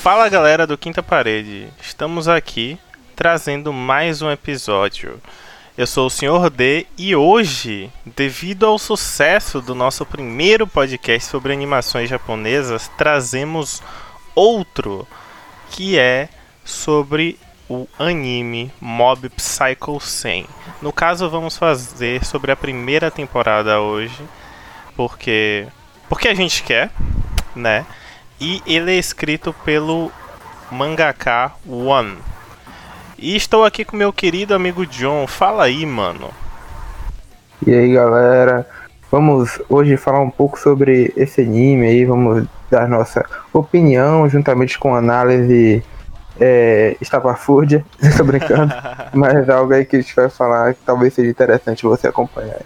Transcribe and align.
Fala 0.00 0.30
galera 0.30 0.66
do 0.66 0.78
Quinta 0.78 1.02
Parede, 1.02 1.68
estamos 1.78 2.26
aqui 2.26 2.78
trazendo 3.14 3.70
mais 3.70 4.22
um 4.22 4.30
episódio. 4.30 5.20
Eu 5.76 5.86
sou 5.86 6.06
o 6.06 6.10
Sr. 6.10 6.48
D 6.48 6.86
e 6.96 7.14
hoje, 7.14 7.92
devido 8.06 8.64
ao 8.64 8.78
sucesso 8.78 9.60
do 9.60 9.74
nosso 9.74 10.06
primeiro 10.06 10.66
podcast 10.66 11.28
sobre 11.28 11.52
animações 11.52 12.08
japonesas, 12.08 12.90
trazemos 12.96 13.82
outro 14.34 15.06
que 15.70 15.98
é 15.98 16.30
sobre 16.64 17.38
o 17.68 17.86
anime 17.98 18.72
Mob 18.80 19.28
Psycho 19.28 20.00
100. 20.00 20.46
No 20.80 20.94
caso, 20.94 21.28
vamos 21.28 21.58
fazer 21.58 22.24
sobre 22.24 22.50
a 22.50 22.56
primeira 22.56 23.10
temporada 23.10 23.82
hoje, 23.82 24.22
porque 24.96 25.68
porque 26.08 26.26
a 26.26 26.34
gente 26.34 26.62
quer, 26.62 26.90
né? 27.54 27.84
E 28.40 28.62
ele 28.66 28.92
é 28.92 28.98
escrito 28.98 29.54
pelo 29.64 30.10
mangaka 30.72 31.52
One. 31.68 32.16
E 33.18 33.36
estou 33.36 33.64
aqui 33.64 33.84
com 33.84 33.96
meu 33.96 34.12
querido 34.12 34.54
amigo 34.54 34.86
John. 34.86 35.26
Fala 35.26 35.64
aí, 35.64 35.84
mano. 35.84 36.30
E 37.66 37.74
aí, 37.74 37.92
galera? 37.92 38.66
Vamos 39.10 39.60
hoje 39.68 39.96
falar 39.98 40.20
um 40.20 40.30
pouco 40.30 40.58
sobre 40.58 41.12
esse 41.16 41.42
anime 41.42 41.86
aí, 41.86 42.04
vamos 42.04 42.46
dar 42.70 42.88
nossa 42.88 43.26
opinião 43.52 44.28
juntamente 44.28 44.78
com 44.78 44.94
análise 44.94 45.82
é, 46.40 46.96
estapafúrdia, 47.00 47.84
estou 48.00 48.24
brincando, 48.24 48.72
mas 49.12 49.50
algo 49.50 49.74
aí 49.74 49.84
que 49.84 49.96
a 49.96 50.00
gente 50.00 50.14
vai 50.14 50.30
falar 50.30 50.74
que 50.74 50.80
talvez 50.86 51.12
seja 51.12 51.28
interessante 51.28 51.82
você 51.82 52.06
acompanhar. 52.06 52.60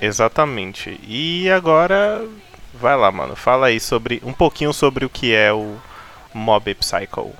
Exatamente. 0.00 0.98
E 1.06 1.50
agora 1.50 2.24
Vai 2.80 2.96
lá, 2.96 3.10
mano. 3.10 3.34
Fala 3.34 3.66
aí 3.66 3.80
sobre 3.80 4.22
um 4.24 4.32
pouquinho 4.32 4.72
sobre 4.72 5.04
o 5.04 5.10
que 5.10 5.34
é 5.34 5.52
o 5.52 5.76
Mob 6.32 6.72
Psycho. 6.74 7.30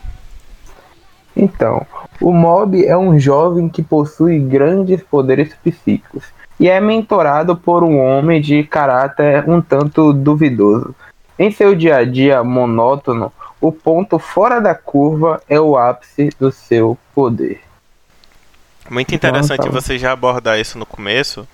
Então, 1.37 1.87
o 2.21 2.33
Mob 2.33 2.85
é 2.85 2.97
um 2.97 3.19
jovem 3.19 3.69
que 3.69 3.83
possui 3.83 4.41
grandes 4.41 5.03
poderes 5.03 5.55
psíquicos 5.55 6.25
e 6.59 6.69
é 6.69 6.81
mentorado 6.81 7.57
por 7.57 7.85
um 7.85 7.99
homem 7.99 8.41
de 8.41 8.65
caráter 8.65 9.49
um 9.49 9.61
tanto 9.61 10.13
duvidoso. 10.13 10.95
Em 11.39 11.53
seu 11.53 11.75
dia 11.77 11.99
a 11.99 12.05
dia 12.05 12.43
monótono, 12.43 13.33
o 13.61 13.71
ponto 13.71 14.19
fora 14.19 14.61
da 14.61 14.75
curva 14.75 15.41
é 15.49 15.61
o 15.61 15.77
ápice 15.77 16.31
do 16.41 16.51
seu 16.51 16.99
poder. 17.15 17.61
Muito 18.91 19.15
interessante 19.15 19.61
então, 19.61 19.73
tá. 19.73 19.81
você 19.81 19.97
já 19.99 20.11
abordar 20.11 20.59
isso 20.59 20.77
no 20.79 20.87
começo. 20.87 21.47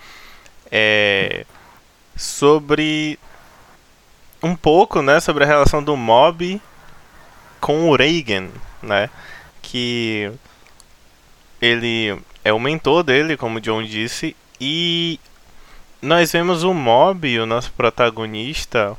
É 0.70 1.44
sobre 2.16 3.18
um 4.44 4.54
pouco, 4.54 5.00
né, 5.00 5.20
sobre 5.20 5.42
a 5.42 5.46
relação 5.46 5.82
do 5.82 5.96
Mob 5.96 6.60
com 7.60 7.88
o 7.88 7.96
Reagan, 7.96 8.48
né? 8.82 9.08
Que 9.62 10.30
ele 11.62 12.20
é 12.44 12.52
o 12.52 12.60
mentor 12.60 13.02
dele, 13.02 13.38
como 13.38 13.56
o 13.56 13.60
John 13.60 13.82
disse, 13.82 14.36
e 14.60 15.18
nós 16.02 16.30
vemos 16.30 16.62
o 16.62 16.74
Mob, 16.74 17.40
o 17.40 17.46
nosso 17.46 17.72
protagonista, 17.72 18.94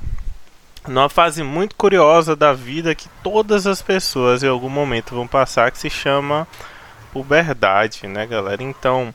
numa 0.88 1.10
fase 1.10 1.44
muito 1.44 1.76
curiosa 1.76 2.36
da 2.36 2.52
vida 2.52 2.96
que 2.96 3.08
todas 3.22 3.68
as 3.68 3.84
pessoas 3.84 4.42
em 4.42 4.48
algum 4.48 4.70
momento 4.70 5.14
vão 5.14 5.28
passar, 5.28 5.72
que 5.72 5.78
se 5.78 5.92
chama 5.92 6.48
puberdade, 7.14 8.08
né, 8.08 8.26
galera? 8.26 8.64
Então, 8.64 9.14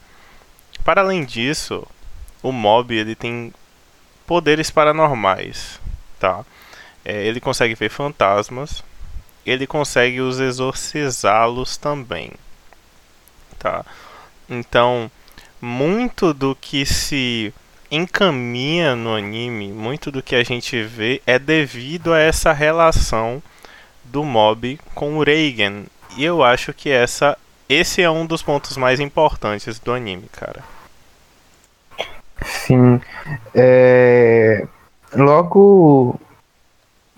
para 0.85 1.01
além 1.01 1.25
disso, 1.25 1.85
o 2.41 2.53
Mob 2.53 2.95
ele 2.95 3.17
tem 3.17 3.53
poderes 4.29 4.71
paranormais 4.71 5.81
tá? 6.21 6.45
É, 7.05 7.27
ele 7.27 7.41
consegue 7.41 7.75
ver 7.75 7.89
fantasmas, 7.89 8.85
ele 9.45 9.67
consegue 9.67 10.21
os 10.21 10.39
exorcizá-los 10.39 11.77
também, 11.79 12.31
tá? 13.59 13.85
Então, 14.49 15.11
muito 15.61 16.35
do 16.35 16.55
que 16.55 16.85
se 16.85 17.53
encaminha 17.91 18.95
no 18.95 19.17
anime, 19.17 19.73
muito 19.73 20.13
do 20.13 20.23
que 20.23 20.37
a 20.37 20.45
gente 20.45 20.81
vê 20.83 21.21
é 21.27 21.39
devido 21.39 22.13
a 22.13 22.19
essa 22.19 22.53
relação 22.53 23.43
do 24.05 24.23
mob 24.23 24.79
com 24.95 25.17
o 25.17 25.25
Reagan. 25.25 25.85
E 26.17 26.25
eu 26.25 26.45
acho 26.45 26.73
que 26.73 26.91
essa 26.91 27.37
esse 27.69 28.03
é 28.03 28.11
um 28.11 28.27
dos 28.27 28.43
pontos 28.43 28.77
mais 28.77 28.99
importantes 28.99 29.79
do 29.79 29.93
anime, 29.93 30.29
cara. 30.33 30.63
Sim. 32.45 33.01
É 33.55 34.50
logo 35.15 36.19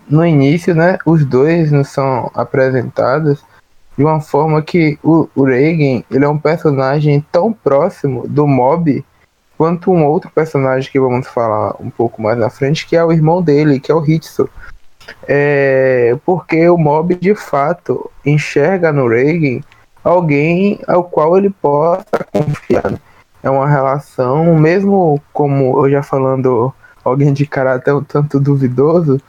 no 0.09 0.25
início, 0.25 0.75
né, 0.75 0.97
os 1.05 1.25
dois 1.25 1.71
nos 1.71 1.89
são 1.89 2.29
apresentados 2.33 3.43
de 3.97 4.03
uma 4.03 4.19
forma 4.19 4.61
que 4.61 4.97
o, 5.03 5.29
o 5.35 5.43
Reagan 5.43 6.03
ele 6.09 6.25
é 6.25 6.29
um 6.29 6.37
personagem 6.37 7.23
tão 7.31 7.53
próximo 7.53 8.27
do 8.27 8.47
Mob 8.47 9.03
quanto 9.57 9.91
um 9.91 10.05
outro 10.05 10.29
personagem 10.31 10.91
que 10.91 10.99
vamos 10.99 11.27
falar 11.27 11.75
um 11.79 11.89
pouco 11.89 12.21
mais 12.21 12.37
na 12.37 12.49
frente, 12.49 12.85
que 12.85 12.95
é 12.95 13.03
o 13.03 13.11
irmão 13.11 13.41
dele, 13.41 13.79
que 13.79 13.91
é 13.91 13.95
o 13.95 14.03
Hitsu. 14.03 14.49
É, 15.27 16.17
porque 16.25 16.67
o 16.69 16.77
Mob 16.77 17.15
de 17.15 17.35
fato 17.35 18.09
enxerga 18.25 18.91
no 18.91 19.07
Reagan 19.07 19.61
alguém 20.03 20.79
ao 20.87 21.03
qual 21.03 21.37
ele 21.37 21.49
possa 21.49 22.03
confiar. 22.31 22.93
É 23.41 23.49
uma 23.49 23.67
relação, 23.67 24.55
mesmo 24.55 25.21
como 25.31 25.85
eu 25.85 25.91
já 25.91 26.01
falando 26.01 26.73
alguém 27.03 27.33
de 27.33 27.45
caráter 27.45 27.93
um 27.93 28.03
tanto 28.03 28.39
duvidoso, 28.39 29.19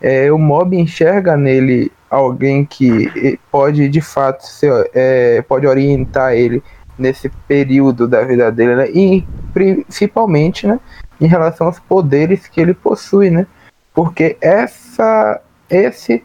é, 0.00 0.30
o 0.32 0.38
mob 0.38 0.76
enxerga 0.76 1.36
nele 1.36 1.90
alguém 2.08 2.64
que 2.64 3.38
pode 3.50 3.88
de 3.88 4.00
fato 4.00 4.46
ser, 4.46 4.90
é, 4.94 5.42
pode 5.42 5.66
orientar 5.66 6.34
ele 6.34 6.62
nesse 6.98 7.28
período 7.48 8.06
da 8.06 8.22
vida 8.22 8.50
dele, 8.52 8.76
né? 8.76 8.90
E 8.90 9.26
principalmente, 9.52 10.66
né, 10.66 10.78
em 11.20 11.26
relação 11.26 11.66
aos 11.66 11.80
poderes 11.80 12.46
que 12.46 12.60
ele 12.60 12.72
possui, 12.72 13.30
né? 13.30 13.46
Porque 13.92 14.36
essa 14.40 15.40
esse 15.68 16.22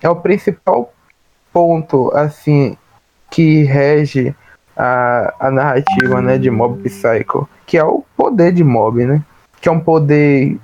é 0.00 0.08
o 0.08 0.16
principal 0.16 0.92
ponto 1.52 2.10
assim 2.14 2.76
que 3.30 3.64
rege 3.64 4.34
a, 4.76 5.34
a 5.40 5.50
narrativa, 5.50 6.22
né, 6.22 6.38
de 6.38 6.50
Mob 6.50 6.82
Psycho, 6.82 7.48
que 7.66 7.76
é 7.76 7.84
o 7.84 8.04
poder 8.16 8.52
de 8.52 8.64
Mob, 8.64 9.04
né? 9.04 9.22
Que 9.60 9.68
é 9.68 9.72
um 9.72 9.80
poder 9.80 10.58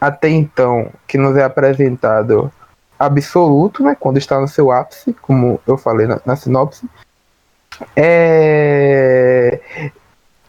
até 0.00 0.28
então 0.28 0.90
que 1.06 1.16
nos 1.16 1.36
é 1.36 1.44
apresentado 1.44 2.52
absoluto, 2.98 3.82
né, 3.82 3.96
quando 3.98 4.18
está 4.18 4.40
no 4.40 4.48
seu 4.48 4.70
ápice, 4.70 5.12
como 5.14 5.60
eu 5.66 5.76
falei 5.76 6.06
na, 6.06 6.20
na 6.24 6.36
sinopse. 6.36 6.88
É... 7.96 9.60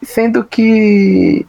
Sendo 0.01 0.43
que 0.43 1.47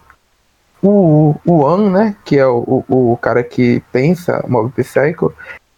o, 0.83 1.35
o 1.45 1.67
An, 1.67 1.91
né, 1.91 2.17
que 2.25 2.39
é 2.39 2.47
o, 2.47 2.85
o, 2.89 3.13
o 3.13 3.17
cara 3.17 3.43
que 3.43 3.83
pensa 3.91 4.45
Mob 4.47 4.71
Psycho, 4.71 5.35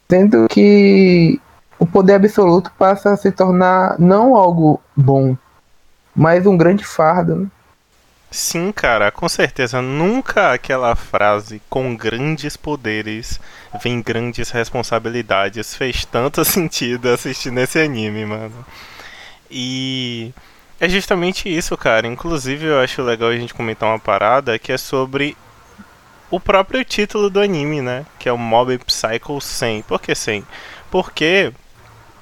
sendo 0.09 0.49
que 0.49 1.41
o 1.79 1.87
poder 1.87 2.15
absoluto 2.15 2.73
passa 2.79 3.13
a 3.13 3.17
se 3.17 3.31
tornar 3.31 3.99
não 3.99 4.35
algo 4.35 4.81
bom, 4.97 5.37
mas 6.15 6.47
um 6.47 6.57
grande 6.57 6.85
fardo. 6.85 7.37
Né? 7.37 7.47
Sim, 8.37 8.71
cara, 8.71 9.11
com 9.11 9.27
certeza. 9.31 9.81
Nunca 9.81 10.53
aquela 10.53 10.95
frase 10.95 11.61
com 11.71 11.97
grandes 11.97 12.55
poderes 12.55 13.41
vem 13.83 14.03
grandes 14.03 14.51
responsabilidades 14.51 15.75
fez 15.75 16.05
tanto 16.05 16.45
sentido 16.45 17.09
assistindo 17.09 17.59
esse 17.59 17.79
anime, 17.81 18.27
mano. 18.27 18.67
E 19.51 20.35
é 20.79 20.87
justamente 20.87 21.49
isso, 21.49 21.75
cara. 21.79 22.07
Inclusive, 22.07 22.67
eu 22.67 22.79
acho 22.79 23.03
legal 23.03 23.31
a 23.31 23.37
gente 23.39 23.55
comentar 23.55 23.89
uma 23.89 23.99
parada 23.99 24.59
que 24.59 24.71
é 24.71 24.77
sobre 24.77 25.35
o 26.31 26.39
próprio 26.39 26.85
título 26.85 27.31
do 27.31 27.41
anime, 27.41 27.81
né? 27.81 28.05
Que 28.19 28.29
é 28.29 28.33
o 28.33 28.37
Mob 28.37 28.77
Psycho 28.85 29.41
100. 29.41 29.81
Por 29.83 29.99
que 29.99 30.15
100? 30.15 30.45
Porque, 30.91 31.55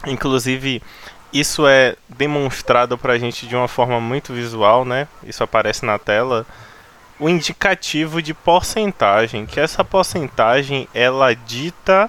inclusive, 0.07 0.81
isso 1.35 1.67
é 1.67 1.97
demonstrado 2.09 2.97
pra 2.97 3.19
gente 3.19 3.49
de 3.49 3.57
uma 3.57 3.67
forma 3.67 4.01
muito 4.01 4.33
visual, 4.33 4.85
né? 4.85 5.09
Isso 5.25 5.43
aparece 5.43 5.85
na 5.85 5.99
tela. 5.99 6.47
O 7.19 7.29
indicativo 7.29 8.23
de 8.23 8.33
porcentagem, 8.33 9.45
que 9.45 9.59
essa 9.59 9.85
porcentagem 9.85 10.87
ela 10.95 11.35
dita 11.35 12.09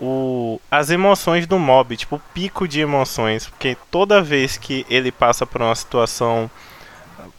o, 0.00 0.58
as 0.70 0.88
emoções 0.88 1.46
do 1.46 1.58
mob, 1.58 1.94
tipo 1.94 2.16
o 2.16 2.22
pico 2.32 2.66
de 2.66 2.80
emoções, 2.80 3.46
porque 3.46 3.76
toda 3.90 4.22
vez 4.22 4.56
que 4.56 4.86
ele 4.88 5.12
passa 5.12 5.44
por 5.44 5.60
uma 5.60 5.74
situação 5.74 6.50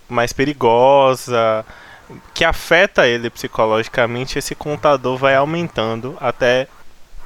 mais 0.08 0.32
perigosa, 0.32 1.66
que 2.36 2.46
afeta 2.46 3.08
ele 3.08 3.32
psicologicamente, 3.32 4.38
esse 4.38 4.54
contador 4.54 5.18
vai 5.18 5.36
aumentando 5.36 6.16
até 6.20 6.68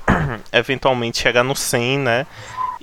eventualmente 0.53 1.19
chegar 1.19 1.43
no 1.43 1.55
100, 1.55 1.99
né? 1.99 2.27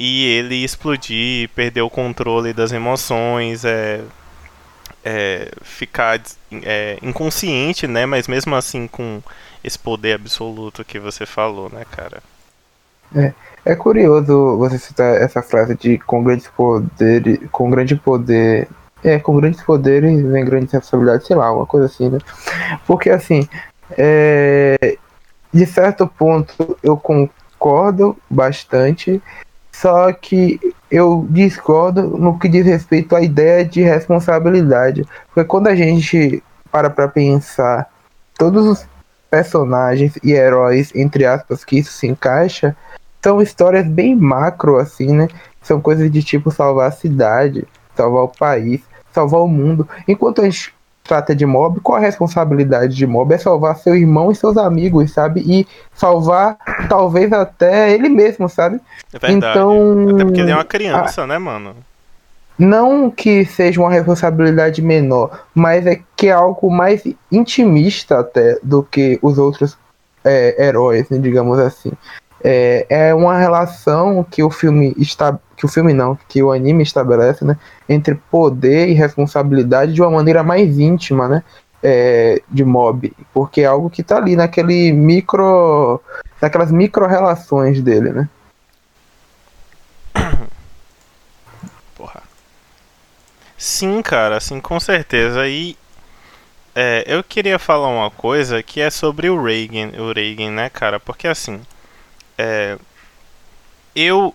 E 0.01 0.25
ele 0.25 0.65
explodir, 0.65 1.51
perder 1.51 1.83
o 1.83 1.91
controle 1.91 2.55
das 2.55 2.73
emoções, 2.73 3.67
é, 3.67 4.01
é 5.05 5.53
ficar 5.61 6.19
é, 6.51 6.97
inconsciente, 7.03 7.87
né? 7.87 8.07
Mas 8.07 8.27
mesmo 8.27 8.55
assim 8.57 8.87
com 8.87 9.23
esse 9.63 9.79
poder 9.79 10.15
absoluto 10.15 10.83
que 10.87 10.99
você 10.99 11.27
falou, 11.27 11.69
né, 11.69 11.85
cara? 11.91 12.23
É, 13.15 13.35
é 13.63 13.77
curioso 13.77 14.57
você 14.57 14.79
citar 14.79 15.21
essa 15.21 15.43
frase 15.43 15.77
de 15.77 15.99
com 15.99 16.25
grandes 16.25 16.49
poderes, 16.49 17.39
com 17.53 17.69
grande 17.69 17.95
poder, 17.95 18.69
é, 19.05 19.19
com 19.19 19.37
grandes 19.37 19.63
poderes 19.63 20.23
vem 20.23 20.47
grandes 20.47 20.73
responsabilidades, 20.73 21.27
sei 21.27 21.37
lá, 21.37 21.53
uma 21.53 21.67
coisa 21.67 21.85
assim, 21.85 22.09
né? 22.09 22.19
Porque 22.87 23.11
assim, 23.11 23.47
é, 23.99 24.97
de 25.53 25.67
certo 25.67 26.07
ponto 26.07 26.79
eu 26.83 26.97
concordo 26.97 28.17
bastante, 28.31 29.21
só 29.81 30.13
que 30.13 30.61
eu 30.91 31.27
discordo 31.31 32.03
no 32.03 32.39
que 32.39 32.49
diz 32.49 32.67
respeito 32.67 33.17
à 33.17 33.23
ideia 33.23 33.65
de 33.65 33.81
responsabilidade. 33.81 35.07
Porque 35.29 35.49
quando 35.49 35.69
a 35.69 35.75
gente 35.75 36.43
para 36.71 36.91
pra 36.91 37.09
pensar 37.09 37.89
todos 38.37 38.67
os 38.67 38.87
personagens 39.31 40.19
e 40.23 40.33
heróis, 40.33 40.93
entre 40.95 41.25
aspas, 41.25 41.65
que 41.65 41.79
isso 41.79 41.93
se 41.93 42.07
encaixa, 42.07 42.77
são 43.23 43.41
histórias 43.41 43.87
bem 43.87 44.15
macro, 44.15 44.77
assim, 44.77 45.15
né? 45.15 45.29
São 45.63 45.81
coisas 45.81 46.11
de 46.11 46.23
tipo 46.23 46.51
salvar 46.51 46.89
a 46.89 46.93
cidade, 46.93 47.67
salvar 47.97 48.25
o 48.25 48.29
país, 48.29 48.83
salvar 49.13 49.41
o 49.41 49.49
mundo. 49.49 49.89
Enquanto 50.07 50.43
a 50.43 50.45
gente 50.45 50.75
trata 51.05 51.35
de 51.35 51.45
mob, 51.45 51.81
qual 51.81 51.99
a 51.99 52.01
responsabilidade 52.01 52.95
de 52.95 53.07
mob? 53.07 53.35
É 53.35 53.39
salvar 53.39 53.77
seu 53.77 53.97
irmão 53.97 54.31
e 54.31 54.35
seus 54.35 54.57
amigos, 54.57 55.13
sabe? 55.13 55.41
E 55.41 55.67
salvar, 55.95 56.57
talvez 56.89 57.33
até 57.33 57.93
ele 57.93 58.09
mesmo, 58.09 58.49
sabe? 58.49 58.81
É 59.13 59.19
verdade. 59.19 59.37
Então. 59.37 60.09
Até 60.15 60.25
porque 60.25 60.41
ele 60.41 60.51
é 60.51 60.55
uma 60.55 60.65
criança, 60.65 61.23
a... 61.23 61.27
né, 61.27 61.39
mano? 61.39 61.75
Não 62.59 63.11
que 63.11 63.45
seja 63.47 63.81
uma 63.81 63.91
responsabilidade 63.91 64.83
menor, 64.83 65.47
mas 65.55 65.87
é 65.87 65.99
que 66.15 66.29
é 66.29 66.33
algo 66.33 66.71
mais 66.71 67.03
intimista 67.33 68.21
até 68.21 68.59
do 68.63 68.83
que 68.83 69.19
os 69.23 69.39
outros 69.39 69.79
é, 70.23 70.67
heróis, 70.67 71.09
né, 71.09 71.17
digamos 71.19 71.59
assim. 71.59 71.91
É, 72.45 72.87
é 72.89 73.15
uma 73.15 73.39
relação 73.39 74.25
que 74.31 74.43
o 74.43 74.51
filme 74.51 74.95
está 74.99 75.39
que 75.61 75.67
o 75.67 75.69
filme 75.69 75.93
não, 75.93 76.19
que 76.27 76.43
o 76.43 76.51
anime 76.51 76.83
estabelece, 76.83 77.45
né, 77.45 77.59
entre 77.87 78.15
poder 78.31 78.89
e 78.89 78.95
responsabilidade 78.95 79.93
de 79.93 80.01
uma 80.01 80.11
maneira 80.11 80.43
mais 80.43 80.79
íntima, 80.79 81.29
né, 81.29 81.45
é, 81.83 82.41
de 82.49 82.65
mob, 82.65 83.13
porque 83.35 83.61
é 83.61 83.67
algo 83.67 83.91
que 83.91 84.01
está 84.01 84.17
ali 84.17 84.37
naquele 84.37 84.91
micro, 84.91 86.01
naquelas 86.41 86.73
micro 86.73 87.07
relações 87.07 87.83
dele, 87.83 88.11
né. 88.11 88.29
Sim, 93.59 94.01
cara, 94.01 94.39
assim, 94.39 94.59
com 94.59 94.81
certeza. 94.81 95.47
E 95.47 95.77
é, 96.75 97.05
eu 97.07 97.23
queria 97.23 97.59
falar 97.59 97.89
uma 97.89 98.11
coisa 98.11 98.63
que 98.63 98.81
é 98.81 98.89
sobre 98.89 99.29
o 99.29 99.43
Reagan, 99.43 99.91
o 100.01 100.15
Reagan, 100.15 100.53
né, 100.53 100.71
cara? 100.71 100.99
Porque 100.99 101.29
assim, 101.29 101.61
é, 102.39 102.79
eu 103.95 104.35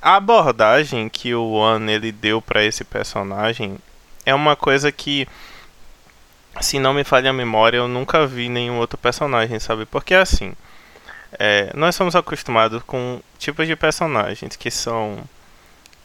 a 0.00 0.16
abordagem 0.16 1.08
que 1.08 1.34
o 1.34 1.52
One 1.52 1.92
ele 1.92 2.12
deu 2.12 2.40
para 2.40 2.64
esse 2.64 2.84
personagem 2.84 3.78
é 4.24 4.34
uma 4.34 4.56
coisa 4.56 4.90
que 4.90 5.26
se 6.60 6.78
não 6.78 6.94
me 6.94 7.04
falha 7.04 7.30
a 7.30 7.34
memória, 7.34 7.78
eu 7.78 7.88
nunca 7.88 8.26
vi 8.26 8.48
nenhum 8.48 8.78
outro 8.78 8.96
personagem, 8.98 9.58
sabe? 9.58 9.84
Porque 9.84 10.14
assim, 10.14 10.54
é, 11.38 11.70
nós 11.74 11.94
somos 11.94 12.16
acostumados 12.16 12.82
com 12.82 13.20
tipos 13.38 13.66
de 13.66 13.76
personagens 13.76 14.56
que 14.56 14.70
são 14.70 15.22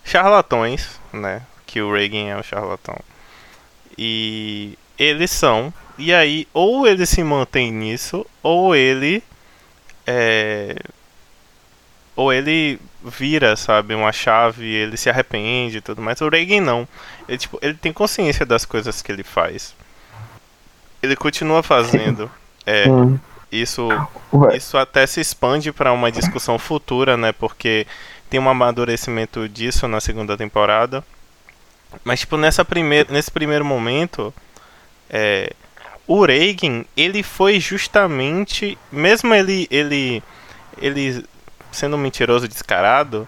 charlatões, 0.03 0.99
né? 1.13 1.41
que 1.71 1.81
o 1.81 1.93
Reagan 1.93 2.27
é 2.27 2.37
um 2.37 2.43
charlatão. 2.43 2.99
E 3.97 4.77
eles 4.99 5.31
são. 5.31 5.73
E 5.97 6.13
aí, 6.13 6.45
ou 6.53 6.85
ele 6.85 7.05
se 7.05 7.23
mantém 7.23 7.71
nisso, 7.71 8.25
ou 8.43 8.75
ele. 8.75 9.23
É, 10.05 10.75
ou 12.13 12.33
ele 12.33 12.77
vira, 13.03 13.55
sabe, 13.55 13.95
uma 13.95 14.11
chave, 14.11 14.65
ele 14.65 14.97
se 14.97 15.09
arrepende 15.09 15.77
e 15.77 15.81
tudo 15.81 16.01
mais. 16.01 16.21
O 16.21 16.29
Reagan 16.29 16.61
não. 16.61 16.87
Ele, 17.27 17.37
tipo, 17.37 17.59
ele 17.61 17.73
tem 17.73 17.91
consciência 17.91 18.45
das 18.45 18.65
coisas 18.65 19.01
que 19.01 19.11
ele 19.11 19.23
faz. 19.23 19.75
Ele 21.01 21.15
continua 21.15 21.63
fazendo. 21.63 22.29
É, 22.65 22.87
hum. 22.87 23.17
isso, 23.51 23.89
isso 24.55 24.77
até 24.77 25.07
se 25.07 25.19
expande 25.19 25.71
para 25.71 25.91
uma 25.91 26.11
discussão 26.11 26.59
futura, 26.59 27.17
né? 27.17 27.31
Porque 27.31 27.87
tem 28.29 28.39
um 28.39 28.47
amadurecimento 28.47 29.49
disso 29.49 29.87
na 29.87 29.99
segunda 29.99 30.37
temporada. 30.37 31.03
Mas, 32.03 32.21
tipo, 32.21 32.37
nessa 32.37 32.63
primeir, 32.63 33.07
nesse 33.09 33.31
primeiro 33.31 33.65
momento, 33.65 34.33
é, 35.09 35.51
o 36.07 36.23
Reagan, 36.23 36.85
ele 36.95 37.23
foi 37.23 37.59
justamente, 37.59 38.77
mesmo 38.91 39.33
ele, 39.33 39.67
ele, 39.69 40.23
ele 40.77 41.25
sendo 41.71 41.95
um 41.95 41.99
mentiroso 41.99 42.47
descarado, 42.47 43.27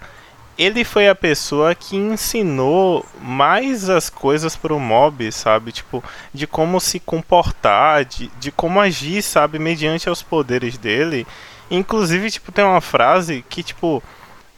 ele 0.57 0.84
foi 0.84 1.10
a 1.10 1.16
pessoa 1.16 1.74
que 1.74 1.95
ensinou 1.95 3.06
mais 3.19 3.90
as 3.90 4.10
coisas 4.10 4.56
pro 4.56 4.80
mob, 4.80 5.31
sabe? 5.31 5.72
Tipo, 5.72 6.04
de 6.34 6.45
como 6.45 6.80
se 6.80 7.00
comportar, 7.00 8.06
de, 8.06 8.30
de 8.40 8.51
como 8.51 8.80
agir, 8.80 9.24
sabe? 9.24 9.57
Mediante 9.57 10.10
os 10.10 10.22
poderes 10.22 10.78
dele. 10.78 11.25
Inclusive, 11.72 12.30
tipo, 12.30 12.51
tem 12.51 12.63
uma 12.63 12.81
frase 12.81 13.44
que, 13.50 13.63
tipo, 13.63 14.04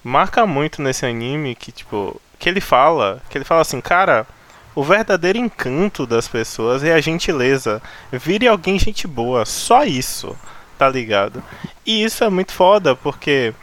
marca 0.04 0.46
muito 0.46 0.82
nesse 0.82 1.06
anime, 1.06 1.56
que, 1.56 1.72
tipo, 1.72 2.20
que 2.38 2.50
ele 2.50 2.62
fala, 2.62 3.22
que 3.30 3.38
ele 3.38 3.46
fala 3.46 3.62
assim, 3.62 3.80
cara, 3.80 4.28
o 4.76 4.84
verdadeiro 4.84 5.40
encanto 5.40 6.06
das 6.06 6.28
pessoas 6.28 6.84
é 6.84 6.94
a 6.94 7.00
gentileza. 7.00 7.82
Vire 8.12 8.48
alguém 8.48 8.78
gente 8.78 9.08
boa, 9.08 9.46
só 9.46 9.86
isso, 9.86 10.36
tá 10.78 10.90
ligado? 10.90 11.42
E 11.86 12.04
isso 12.04 12.22
é 12.24 12.30
muito 12.30 12.52
foda, 12.52 12.96
porque 12.96 13.54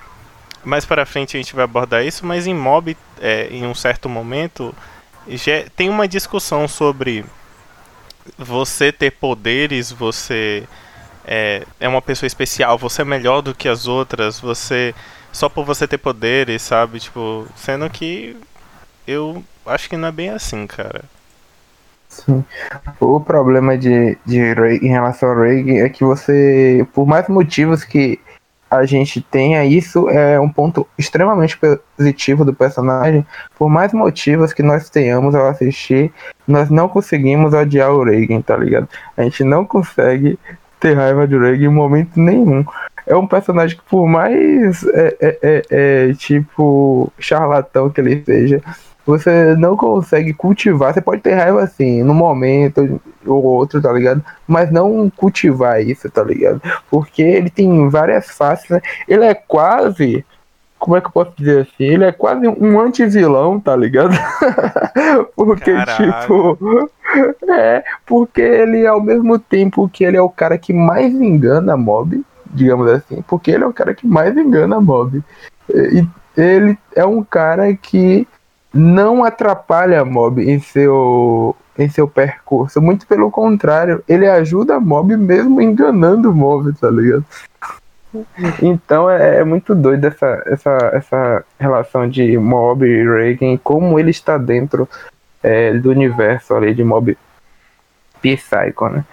mais 0.65 0.85
para 0.85 1.07
frente 1.07 1.37
a 1.37 1.41
gente 1.41 1.55
vai 1.55 1.65
abordar 1.65 2.05
isso, 2.05 2.25
mas 2.27 2.47
em 2.47 2.55
Mob, 2.55 2.97
é, 3.21 3.49
em 3.51 3.67
um 3.67 3.75
certo 3.75 4.09
momento, 4.09 4.75
já 5.29 5.65
tem 5.77 5.89
uma 5.89 6.07
discussão 6.09 6.67
sobre 6.69 7.25
você 8.39 8.93
ter 8.93 9.13
poderes, 9.13 9.91
você 9.91 10.65
é, 11.25 11.65
é 11.81 11.89
uma 11.89 12.03
pessoa 12.03 12.27
especial, 12.27 12.79
você 12.79 13.03
é 13.03 13.05
melhor 13.05 13.43
do 13.43 13.55
que 13.55 13.69
as 13.69 13.87
outras, 13.87 14.41
você 14.41 14.95
só 15.33 15.49
por 15.49 15.65
você 15.65 15.89
ter 15.89 15.99
poderes, 15.99 16.63
sabe? 16.63 17.01
Tipo, 17.01 17.47
sendo 17.57 17.89
que 17.89 18.37
eu 19.07 19.43
acho 19.67 19.89
que 19.89 19.97
não 19.97 20.09
é 20.09 20.13
bem 20.13 20.31
assim, 20.31 20.67
cara. 20.67 21.05
Sim. 22.09 22.45
O 23.01 23.19
problema 23.21 23.77
de, 23.79 24.19
de 24.27 24.39
em 24.39 24.89
relação 24.89 25.31
ao 25.31 25.41
Reagan 25.41 25.85
é 25.85 25.89
que 25.89 26.05
você, 26.05 26.87
por 26.93 27.07
mais 27.07 27.27
motivos 27.27 27.85
que 27.85 28.21
a 28.73 28.87
gente 28.87 29.21
tenha, 29.21 29.65
isso 29.67 30.09
é 30.09 30.41
um 30.41 30.49
ponto 30.49 30.87
extremamente 30.97 31.59
positivo 31.97 32.43
do 32.43 32.55
personagem. 32.55 33.27
Por 33.59 33.69
mais 33.69 33.93
motivos 33.93 34.55
que 34.55 34.63
nós 34.63 34.89
tenhamos 34.89 35.35
ao 35.35 35.47
assistir, 35.47 36.11
nós 36.49 36.71
não 36.71 36.89
conseguimos 36.89 37.53
odiar 37.53 37.93
o 37.93 38.03
Reagan, 38.03 38.41
tá 38.41 38.57
ligado? 38.57 38.89
A 39.15 39.25
gente 39.25 39.45
não 39.45 39.67
consegue 39.67 40.39
ter 40.81 40.95
raiva 40.95 41.29
de 41.29 41.37
Reagan 41.37 41.67
em 41.67 41.69
momento 41.69 42.19
nenhum. 42.19 42.65
É 43.07 43.15
um 43.15 43.27
personagem 43.27 43.77
que, 43.77 43.83
por 43.91 44.07
mais 44.07 44.83
é, 44.85 45.17
é, 45.21 45.39
é, 45.43 45.63
é 46.09 46.15
tipo 46.15 47.13
charlatão 47.19 47.91
que 47.91 48.01
ele 48.01 48.23
seja, 48.25 48.63
você 49.05 49.57
não 49.57 49.77
consegue 49.77 50.33
cultivar. 50.33 50.95
Você 50.95 51.01
pode 51.01 51.23
ter 51.23 51.35
raiva 51.35 51.63
assim, 51.63 52.03
no 52.03 52.15
momento 52.15 53.01
ou 53.27 53.43
outro, 53.43 53.81
tá 53.81 53.93
ligado? 53.93 54.25
Mas 54.47 54.71
não 54.71 55.11
cultivar 55.11 55.83
isso, 55.83 56.09
tá 56.11 56.23
ligado? 56.23 56.61
Porque 56.91 57.23
ele 57.23 57.51
tem 57.51 57.89
várias 57.89 58.31
faces, 58.31 58.69
né? 58.71 58.81
Ele 59.09 59.25
é 59.25 59.35
quase. 59.35 60.25
Como 60.79 60.97
é 60.97 61.01
que 61.01 61.07
eu 61.07 61.13
posso 61.13 61.33
dizer 61.37 61.63
assim? 61.63 61.85
Ele 61.85 62.05
é 62.05 62.13
quase 62.13 62.47
um 62.49 62.81
anti-vilão, 62.81 63.61
tá 63.61 63.75
ligado? 63.77 64.15
porque, 65.37 65.73
Caralho. 65.73 66.21
tipo. 66.21 66.91
É, 67.47 67.85
porque 68.07 68.41
ele, 68.41 68.87
ao 68.87 68.99
mesmo 68.99 69.39
tempo 69.39 69.87
que 69.87 70.03
ele 70.03 70.17
é 70.17 70.23
o 70.23 70.31
cara 70.31 70.57
que 70.57 70.73
mais 70.73 71.13
engana 71.13 71.77
mob, 71.77 72.25
digamos 72.47 72.89
assim, 72.89 73.23
porque 73.29 73.51
ele 73.51 73.65
é 73.65 73.67
o 73.67 73.73
cara 73.73 73.95
que 73.95 74.07
mais 74.07 74.35
engana 74.35 74.81
mob. 74.81 75.23
E 75.69 76.07
ele 76.35 76.79
é 76.97 77.05
um 77.05 77.23
cara 77.23 77.75
que 77.77 78.27
não 78.73 79.25
atrapalha 79.25 80.01
a 80.01 80.05
mob 80.05 80.43
em 80.43 80.59
seu, 80.59 81.55
em 81.79 81.89
seu 81.89 82.09
percurso. 82.09 82.81
Muito 82.81 83.07
pelo 83.07 83.31
contrário, 83.31 84.03
ele 84.09 84.27
ajuda 84.27 84.77
a 84.77 84.81
mob 84.81 85.17
mesmo 85.17 85.61
enganando 85.61 86.31
o 86.31 86.35
mob, 86.35 86.73
tá 86.75 86.91
ligado? 86.91 87.25
Então 88.63 89.09
é, 89.11 89.39
é, 89.39 89.45
muito 89.45 89.75
doido 89.75 90.07
essa, 90.07 90.43
essa, 90.47 90.91
essa 90.93 91.45
relação 91.59 92.09
de 92.09 92.37
mob 92.37 92.87
e 92.87 93.05
Reagan, 93.05 93.57
como 93.63 93.99
ele 93.99 94.11
está 94.11 94.37
dentro 94.37 94.89
é, 95.43 95.73
do 95.75 95.91
universo 95.91 96.55
ali 96.55 96.75
de 96.75 96.85
mob 96.85 97.17
Psycho, 98.21 98.89
né? 98.89 99.05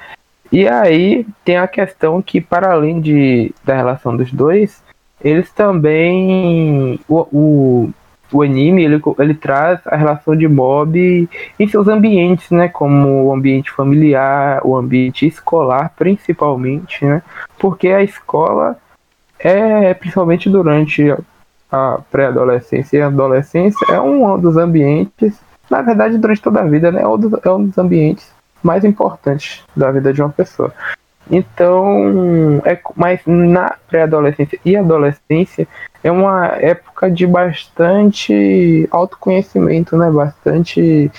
E 0.52 0.68
aí 0.68 1.26
tem 1.46 1.58
a 1.58 1.68
questão 1.68 2.22
que, 2.22 2.42
para 2.42 2.72
além 2.72 3.00
de, 3.00 3.54
da 3.64 3.76
relação 3.76 4.16
dos 4.16 4.32
dois, 4.32 4.84
eles 5.22 5.52
também. 5.52 7.00
O, 7.08 7.20
o, 7.32 7.94
o 8.32 8.42
anime 8.42 8.84
ele, 8.84 9.02
ele 9.18 9.34
traz 9.34 9.80
a 9.86 9.96
relação 9.96 10.36
de 10.36 10.48
mob 10.48 11.30
em 11.60 11.68
seus 11.68 11.88
ambientes, 11.88 12.52
né? 12.52 12.68
Como 12.68 13.26
o 13.26 13.34
ambiente 13.34 13.72
familiar, 13.72 14.62
o 14.64 14.76
ambiente 14.76 15.26
escolar, 15.26 15.94
principalmente, 15.98 17.04
né? 17.04 17.22
Porque 17.58 17.88
a 17.90 18.04
escola 18.04 18.78
é 19.40 19.94
principalmente 19.94 20.50
durante 20.50 21.14
a 21.72 22.00
pré-adolescência 22.12 22.98
e 22.98 23.02
adolescência, 23.02 23.86
é 23.90 24.02
um 24.02 24.40
dos 24.40 24.58
ambientes, 24.58 25.40
na 25.70 25.82
verdade, 25.82 26.18
durante 26.18 26.42
toda 26.42 26.62
a 26.62 26.66
vida, 26.66 26.92
né? 26.92 27.02
É 27.02 27.48
é 27.48 27.52
um 27.52 27.66
dos 27.66 27.78
ambientes 27.78 28.32
mais 28.62 28.84
importantes 28.84 29.64
da 29.76 29.92
vida 29.92 30.12
de 30.12 30.22
uma 30.22 30.30
pessoa. 30.30 30.74
Então, 31.32 32.62
é, 32.66 32.80
mas 32.96 33.22
na 33.26 33.76
pré-adolescência 33.88 34.60
e 34.66 34.76
adolescência 34.76 35.68
é 36.04 36.12
uma 36.12 36.48
época 36.48 37.12
de 37.12 37.28
bastante 37.28 38.88
autoconhecimento, 38.92 39.98
né? 39.98 40.10
Bastante 40.10 41.12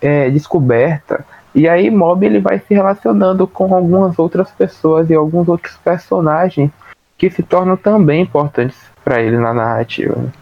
é, 0.00 0.30
descoberta. 0.30 1.24
E 1.54 1.68
aí 1.68 1.90
Mob 1.90 2.24
ele 2.24 2.40
vai 2.40 2.58
se 2.58 2.74
relacionando 2.74 3.46
com 3.46 3.74
algumas 3.74 4.18
outras 4.18 4.50
pessoas 4.50 5.08
e 5.08 5.14
alguns 5.14 5.48
outros 5.48 5.76
personagens 5.76 6.70
que 7.16 7.30
se 7.30 7.42
tornam 7.42 7.76
também 7.76 8.22
importantes 8.22 8.76
para 9.02 9.22
ele 9.22 9.38
na 9.38 9.54
narrativa. 9.54 10.32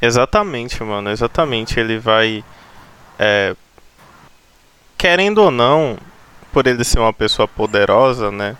Exatamente, 0.00 0.82
mano, 0.84 1.10
exatamente. 1.10 1.80
Ele 1.80 1.98
vai. 1.98 2.44
É, 3.18 3.56
querendo 4.96 5.38
ou 5.38 5.50
não, 5.50 5.96
por 6.52 6.66
ele 6.66 6.84
ser 6.84 7.00
uma 7.00 7.12
pessoa 7.12 7.48
poderosa, 7.48 8.30
né? 8.30 8.56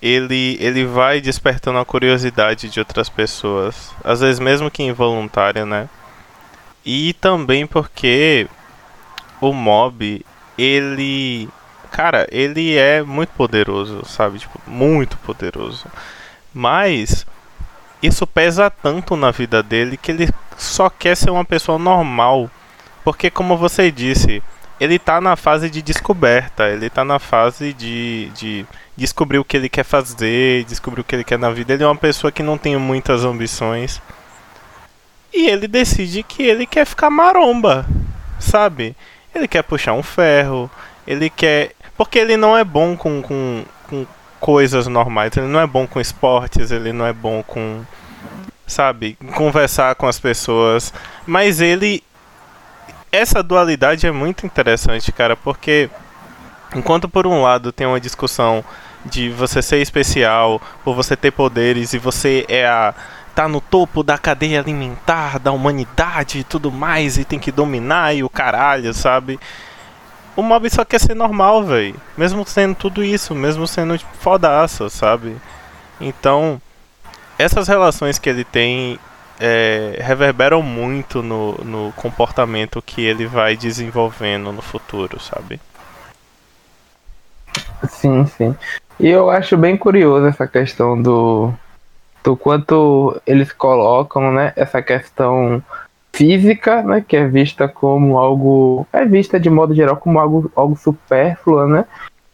Ele, 0.00 0.56
ele 0.60 0.84
vai 0.84 1.20
despertando 1.20 1.78
a 1.78 1.84
curiosidade 1.84 2.68
de 2.68 2.78
outras 2.78 3.08
pessoas, 3.08 3.92
às 4.04 4.20
vezes 4.20 4.38
mesmo 4.38 4.70
que 4.70 4.82
involuntária, 4.82 5.66
né? 5.66 5.88
E 6.84 7.12
também 7.14 7.66
porque 7.66 8.48
o 9.40 9.52
mob, 9.52 10.24
ele. 10.56 11.48
Cara, 11.90 12.26
ele 12.30 12.76
é 12.76 13.02
muito 13.02 13.30
poderoso, 13.30 14.04
sabe? 14.04 14.38
Tipo, 14.38 14.60
muito 14.66 15.16
poderoso. 15.18 15.86
Mas 16.52 17.26
isso 18.02 18.26
pesa 18.26 18.70
tanto 18.70 19.16
na 19.16 19.30
vida 19.30 19.62
dele 19.62 19.96
que 19.96 20.12
ele 20.12 20.28
só 20.56 20.88
quer 20.88 21.16
ser 21.16 21.30
uma 21.30 21.44
pessoa 21.44 21.78
normal. 21.78 22.50
Porque, 23.04 23.30
como 23.30 23.56
você 23.56 23.90
disse, 23.90 24.42
ele 24.80 24.98
tá 24.98 25.20
na 25.20 25.36
fase 25.36 25.68
de 25.68 25.82
descoberta, 25.82 26.68
ele 26.68 26.88
tá 26.88 27.04
na 27.04 27.18
fase 27.18 27.72
de, 27.72 28.30
de 28.34 28.66
descobrir 28.96 29.38
o 29.38 29.44
que 29.44 29.56
ele 29.56 29.68
quer 29.68 29.84
fazer, 29.84 30.64
descobrir 30.64 31.00
o 31.00 31.04
que 31.04 31.14
ele 31.14 31.24
quer 31.24 31.38
na 31.38 31.50
vida. 31.50 31.72
Ele 31.72 31.82
é 31.84 31.86
uma 31.86 31.96
pessoa 31.96 32.32
que 32.32 32.42
não 32.42 32.58
tem 32.58 32.76
muitas 32.76 33.24
ambições. 33.24 34.00
E 35.32 35.46
ele 35.48 35.68
decide 35.68 36.22
que 36.22 36.42
ele 36.42 36.66
quer 36.66 36.84
ficar 36.84 37.10
maromba, 37.10 37.86
sabe? 38.38 38.96
Ele 39.34 39.46
quer 39.46 39.62
puxar 39.62 39.92
um 39.92 40.02
ferro, 40.02 40.70
ele 41.06 41.30
quer. 41.30 41.72
Porque 41.96 42.18
ele 42.18 42.36
não 42.36 42.56
é 42.56 42.64
bom 42.64 42.96
com, 42.96 43.22
com, 43.22 43.64
com 43.88 44.06
coisas 44.40 44.86
normais, 44.86 45.36
ele 45.36 45.46
não 45.46 45.60
é 45.60 45.66
bom 45.66 45.86
com 45.86 46.00
esportes, 46.00 46.70
ele 46.70 46.92
não 46.92 47.06
é 47.06 47.12
bom 47.12 47.42
com. 47.42 47.82
Sabe? 48.66 49.16
Conversar 49.34 49.94
com 49.94 50.06
as 50.06 50.18
pessoas. 50.18 50.92
Mas 51.26 51.60
ele. 51.60 52.02
Essa 53.10 53.42
dualidade 53.42 54.06
é 54.06 54.12
muito 54.12 54.46
interessante, 54.46 55.10
cara, 55.12 55.36
porque. 55.36 55.90
Enquanto 56.74 57.08
por 57.08 57.26
um 57.26 57.40
lado 57.40 57.72
tem 57.72 57.86
uma 57.86 57.98
discussão 57.98 58.62
de 59.02 59.30
você 59.30 59.62
ser 59.62 59.80
especial, 59.80 60.60
por 60.84 60.94
você 60.94 61.16
ter 61.16 61.30
poderes 61.30 61.94
e 61.94 61.98
você 61.98 62.44
é 62.46 62.66
a 62.66 62.94
tá 63.34 63.46
no 63.46 63.60
topo 63.60 64.02
da 64.02 64.18
cadeia 64.18 64.58
alimentar 64.60 65.38
da 65.38 65.52
humanidade 65.52 66.40
e 66.40 66.44
tudo 66.44 66.72
mais 66.72 67.16
e 67.16 67.24
tem 67.24 67.38
que 67.38 67.52
dominar 67.52 68.12
e 68.12 68.24
o 68.24 68.28
caralho, 68.28 68.92
sabe? 68.92 69.38
O 70.34 70.42
mob 70.42 70.68
só 70.68 70.84
quer 70.84 70.98
ser 70.98 71.14
normal, 71.14 71.62
velho. 71.62 71.94
Mesmo 72.16 72.44
sendo 72.44 72.74
tudo 72.74 73.04
isso, 73.04 73.36
mesmo 73.36 73.64
sendo 73.66 73.96
fodaça, 74.20 74.90
sabe? 74.90 75.36
Então, 76.00 76.60
essas 77.38 77.68
relações 77.68 78.18
que 78.18 78.28
ele 78.28 78.42
tem 78.42 78.98
é, 79.40 79.98
reverberam 80.00 80.62
muito 80.62 81.22
no, 81.22 81.52
no 81.64 81.92
comportamento 81.92 82.82
que 82.82 83.02
ele 83.02 83.26
vai 83.26 83.56
desenvolvendo 83.56 84.52
no 84.52 84.62
futuro, 84.62 85.20
sabe? 85.20 85.60
Sim, 87.88 88.26
sim. 88.26 88.56
E 88.98 89.08
eu 89.08 89.30
acho 89.30 89.56
bem 89.56 89.76
curioso 89.76 90.26
essa 90.26 90.46
questão 90.46 91.00
do, 91.00 91.52
do 92.24 92.36
quanto 92.36 93.20
eles 93.26 93.52
colocam, 93.52 94.32
né, 94.32 94.52
essa 94.56 94.82
questão 94.82 95.62
física, 96.12 96.82
né, 96.82 97.04
que 97.06 97.16
é 97.16 97.26
vista 97.28 97.68
como 97.68 98.18
algo, 98.18 98.86
é 98.92 99.04
vista 99.04 99.38
de 99.38 99.48
modo 99.48 99.74
geral 99.74 99.96
como 99.96 100.18
algo, 100.18 100.50
algo 100.56 100.76
supérfluo, 100.76 101.68
né, 101.68 101.84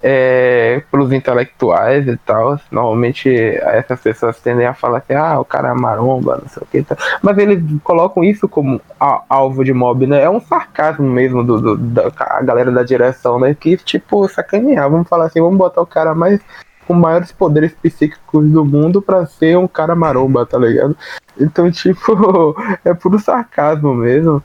é, 0.06 0.82
pelos 0.90 1.10
intelectuais 1.14 2.06
e 2.06 2.14
tal. 2.18 2.60
Normalmente 2.70 3.34
essas 3.62 3.98
pessoas 3.98 4.38
tendem 4.38 4.66
a 4.66 4.74
falar 4.74 4.98
assim, 4.98 5.14
ah, 5.14 5.40
o 5.40 5.46
cara 5.46 5.70
é 5.70 5.72
maromba, 5.72 6.40
não 6.42 6.48
sei 6.48 6.62
o 6.62 6.66
que. 6.66 6.82
Tá. 6.82 6.94
Mas 7.22 7.38
eles 7.38 7.64
colocam 7.82 8.22
isso 8.22 8.46
como 8.46 8.78
alvo 9.00 9.64
de 9.64 9.72
mob, 9.72 10.06
né? 10.06 10.22
É 10.22 10.28
um 10.28 10.40
sarcasmo 10.40 11.08
mesmo 11.08 11.42
do, 11.42 11.58
do 11.58 11.78
da 11.78 12.10
galera 12.42 12.70
da 12.70 12.82
direção, 12.82 13.40
né? 13.40 13.56
Que 13.58 13.78
tipo, 13.78 14.28
sacanear, 14.28 14.90
vamos 14.90 15.08
falar 15.08 15.24
assim, 15.24 15.40
vamos 15.40 15.56
botar 15.56 15.80
o 15.80 15.86
cara 15.86 16.14
mais 16.14 16.38
com 16.86 16.92
maiores 16.92 17.32
poderes 17.32 17.72
psíquicos 17.72 18.50
do 18.50 18.62
mundo 18.62 19.00
para 19.00 19.24
ser 19.24 19.56
um 19.56 19.66
cara 19.66 19.94
maromba, 19.94 20.44
tá 20.44 20.58
ligado? 20.58 20.94
Então, 21.40 21.70
tipo, 21.72 22.54
é 22.84 22.92
puro 22.92 23.18
sarcasmo 23.18 23.94
mesmo. 23.94 24.42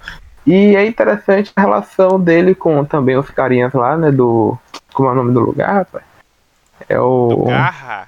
E 0.49 0.75
é 0.75 0.83
interessante 0.83 1.51
a 1.55 1.61
relação 1.61 2.19
dele 2.19 2.55
com 2.55 2.83
também 2.83 3.15
os 3.15 3.29
carinhas 3.29 3.71
lá, 3.71 3.95
né? 3.95 4.11
Do. 4.11 4.57
Como 4.91 5.07
é 5.07 5.11
o 5.11 5.15
nome 5.15 5.31
do 5.31 5.41
lugar, 5.41 5.75
rapaz? 5.75 6.03
É 6.89 6.99
o. 6.99 7.27
Do 7.27 7.45
Garra? 7.45 8.07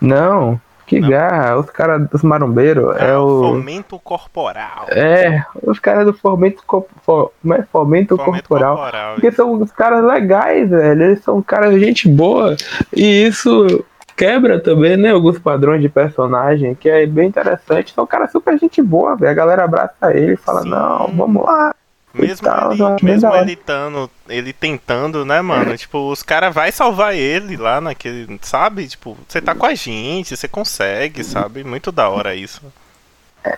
Não. 0.00 0.60
Que 0.84 0.98
não. 0.98 1.08
garra, 1.08 1.56
os 1.56 1.70
caras 1.70 2.10
dos 2.10 2.24
marombeiros. 2.24 2.96
É, 2.96 3.10
é 3.10 3.16
o. 3.16 3.52
Fomento 3.52 4.00
corporal. 4.00 4.86
É, 4.88 5.44
os 5.62 5.78
caras 5.78 6.06
do 6.06 6.12
fomento, 6.12 6.60
for, 6.66 7.30
é? 7.44 7.62
fomento, 7.62 7.68
fomento 7.70 8.16
corporal. 8.16 8.76
corporal. 8.78 9.14
Porque 9.14 9.30
são 9.30 9.52
os 9.52 9.70
caras 9.70 10.04
legais, 10.04 10.70
velho. 10.70 11.02
Eles 11.04 11.22
são 11.22 11.40
caras 11.40 11.72
de 11.72 11.78
gente 11.78 12.08
boa. 12.08 12.56
E 12.92 13.26
isso 13.28 13.84
quebra 14.22 14.60
também, 14.60 14.96
né? 14.96 15.10
Alguns 15.10 15.36
padrões 15.40 15.82
de 15.82 15.88
personagem, 15.88 16.76
que 16.76 16.88
é 16.88 17.04
bem 17.04 17.28
interessante. 17.28 17.92
São 17.92 18.06
caras 18.06 18.30
super 18.30 18.56
gente 18.56 18.80
boa, 18.80 19.16
velho. 19.16 19.32
A 19.32 19.34
galera 19.34 19.64
abraça 19.64 20.14
ele 20.14 20.34
e 20.34 20.36
fala, 20.36 20.62
Sim. 20.62 20.68
não, 20.68 21.08
vamos 21.08 21.44
lá. 21.44 21.74
Mesmo, 22.14 22.46
tal, 22.46 22.72
ele, 22.72 22.82
mesmo 23.02 23.34
ele, 23.34 23.56
tando, 23.56 24.10
ele 24.28 24.52
tentando, 24.52 25.24
né, 25.24 25.40
mano? 25.40 25.76
Tipo, 25.76 26.10
os 26.10 26.22
caras 26.22 26.54
vai 26.54 26.70
salvar 26.70 27.16
ele 27.16 27.56
lá 27.56 27.80
naquele. 27.80 28.38
Sabe? 28.42 28.86
Tipo, 28.86 29.16
você 29.26 29.40
tá 29.40 29.54
com 29.54 29.66
a 29.66 29.74
gente, 29.74 30.36
você 30.36 30.46
consegue, 30.46 31.24
sabe? 31.24 31.64
Muito 31.64 31.90
da 31.90 32.08
hora 32.08 32.34
isso. 32.34 32.62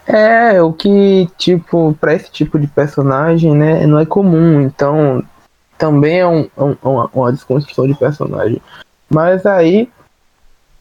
É, 0.06 0.62
o 0.62 0.73
que, 0.73 1.28
tipo, 1.37 1.94
pra 2.00 2.14
esse 2.14 2.30
tipo 2.30 2.59
de 2.59 2.68
personagem, 2.68 3.54
né, 3.54 3.87
não 3.87 3.99
é 3.99 4.06
comum. 4.06 4.62
Então, 4.62 5.23
também 5.76 6.21
é 6.21 6.26
um, 6.26 6.49
um, 6.56 6.76
uma, 6.83 7.11
uma 7.12 7.33
desconstrução 7.33 7.87
de 7.87 7.94
personagem. 7.94 8.62
Mas 9.11 9.44
aí, 9.44 9.90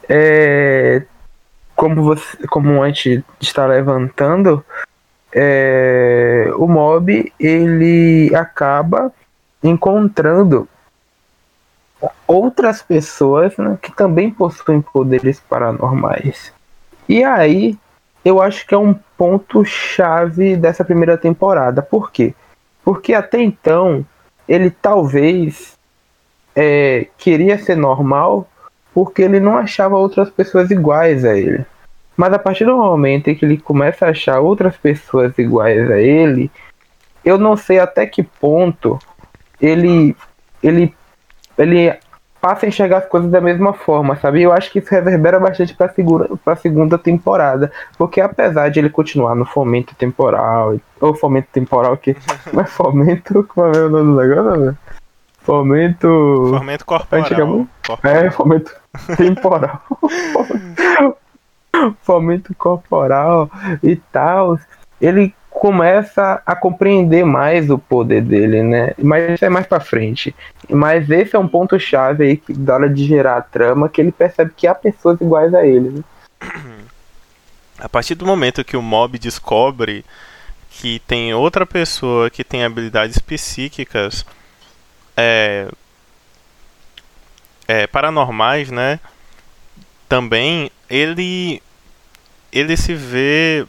é, 0.10 1.04
como, 1.76 2.04
você, 2.04 2.48
como 2.48 2.82
a 2.82 2.88
gente 2.88 3.24
está 3.40 3.66
levantando, 3.66 4.64
é, 5.32 6.52
o 6.56 6.68
mob 6.68 7.32
ele 7.40 8.34
acaba 8.36 9.12
encontrando 9.64 10.68
outras 12.28 12.82
pessoas 12.82 13.56
né, 13.58 13.78
que 13.82 13.92
também 13.96 14.30
possuem 14.30 14.82
poderes 14.82 15.40
paranormais. 15.40 16.54
E 17.08 17.24
aí 17.24 17.78
eu 18.24 18.42
acho 18.42 18.66
que 18.66 18.74
é 18.74 18.78
um 18.78 18.94
ponto 19.18 19.66
chave 19.66 20.56
dessa 20.56 20.84
primeira 20.84 21.18
temporada. 21.18 21.82
Por 21.82 22.12
quê? 22.12 22.34
Porque 22.84 23.14
até 23.14 23.42
então 23.42 24.06
ele 24.48 24.70
talvez 24.70 25.78
é, 26.56 27.08
queria 27.18 27.58
ser 27.58 27.76
normal 27.76 28.48
porque 28.94 29.22
ele 29.22 29.40
não 29.40 29.58
achava 29.58 29.98
outras 29.98 30.30
pessoas 30.30 30.70
iguais 30.72 31.26
a 31.26 31.36
ele. 31.38 31.66
Mas 32.16 32.32
a 32.32 32.40
partir 32.40 32.66
do 32.66 32.78
momento 32.78 33.30
em 33.30 33.36
que 33.36 33.44
ele 33.44 33.58
começa 33.58 34.06
a 34.06 34.10
achar 34.10 34.40
outras 34.40 34.78
pessoas 34.78 35.38
iguais 35.38 35.90
a 35.90 36.00
ele, 36.00 36.52
eu 37.26 37.38
não 37.38 37.58
sei 37.58 37.80
até 37.80 38.06
que 38.06 38.22
ponto 38.22 39.00
ele 39.60 40.16
ele 40.62 40.94
ele 41.58 41.94
passa 42.44 42.66
a 42.66 42.70
enxergar 42.70 42.98
as 42.98 43.06
coisas 43.06 43.32
da 43.32 43.40
mesma 43.40 43.72
forma, 43.74 44.18
sabe? 44.18 44.42
Eu 44.42 44.52
acho 44.52 44.70
que 44.70 44.80
isso 44.80 44.92
reverbera 44.92 45.40
bastante 45.40 45.74
para 45.74 45.94
a 46.46 46.56
segunda 46.58 46.98
temporada, 46.98 47.72
porque 47.98 48.20
apesar 48.20 48.68
de 48.68 48.80
ele 48.80 48.90
continuar 48.90 49.34
no 49.34 49.46
fomento 49.46 49.96
temporal, 49.96 50.76
ou 51.00 51.16
fomento 51.16 51.48
temporal 51.54 51.96
que 51.96 52.18
mas 52.52 52.70
fomento, 52.70 53.46
como 53.46 53.68
é 53.68 53.86
o 53.86 53.90
nome 53.90 54.12
do 54.12 54.22
negócio, 54.22 54.60
velho? 54.60 54.78
Fomento. 55.44 56.08
Fomento 56.50 56.86
corporal. 56.86 57.68
corporal. 57.86 58.16
É, 58.16 58.32
fomento 58.32 58.72
temporal. 59.18 59.84
fomento 62.02 62.56
corporal 62.56 63.50
e 63.82 63.96
tal, 63.96 64.58
ele 65.02 65.34
começa 65.50 66.42
a 66.46 66.56
compreender 66.56 67.26
mais 67.26 67.70
o 67.70 67.78
poder 67.78 68.22
dele, 68.22 68.64
né? 68.64 68.94
Mas 68.98 69.34
isso 69.34 69.46
é 69.46 69.50
mais 69.50 69.68
para 69.68 69.80
frente. 69.80 70.36
Mas 70.70 71.10
esse 71.10 71.36
é 71.36 71.40
um 71.40 71.48
ponto 71.48 71.80
chave 71.80 72.24
aí 72.24 72.38
que 72.38 72.54
da 72.54 72.76
hora 72.76 72.90
de 72.90 73.06
gerar 73.06 73.38
a 73.38 73.42
trama, 73.42 73.88
que 73.88 74.02
ele 74.02 74.12
percebe 74.12 74.52
que 74.56 74.66
há 74.66 74.74
pessoas 74.74 75.20
iguais 75.22 75.54
a 75.54 75.66
ele. 75.66 75.90
Né? 75.90 76.04
A 77.80 77.90
partir 77.90 78.16
do 78.16 78.26
momento 78.26 78.64
que 78.64 78.78
o 78.78 78.82
mob 78.82 79.18
descobre 79.20 80.04
que 80.70 81.00
tem 81.00 81.34
outra 81.34 81.66
pessoa 81.66 82.30
que 82.30 82.44
tem 82.44 82.64
habilidades 82.64 83.20
psíquicas 83.20 84.26
é, 85.16 85.68
é, 87.68 87.88
paranormais, 87.88 88.72
né? 88.72 89.00
Também 90.08 90.70
ele 90.90 91.62
ele 92.52 92.78
se 92.78 92.94
vê 92.94 93.66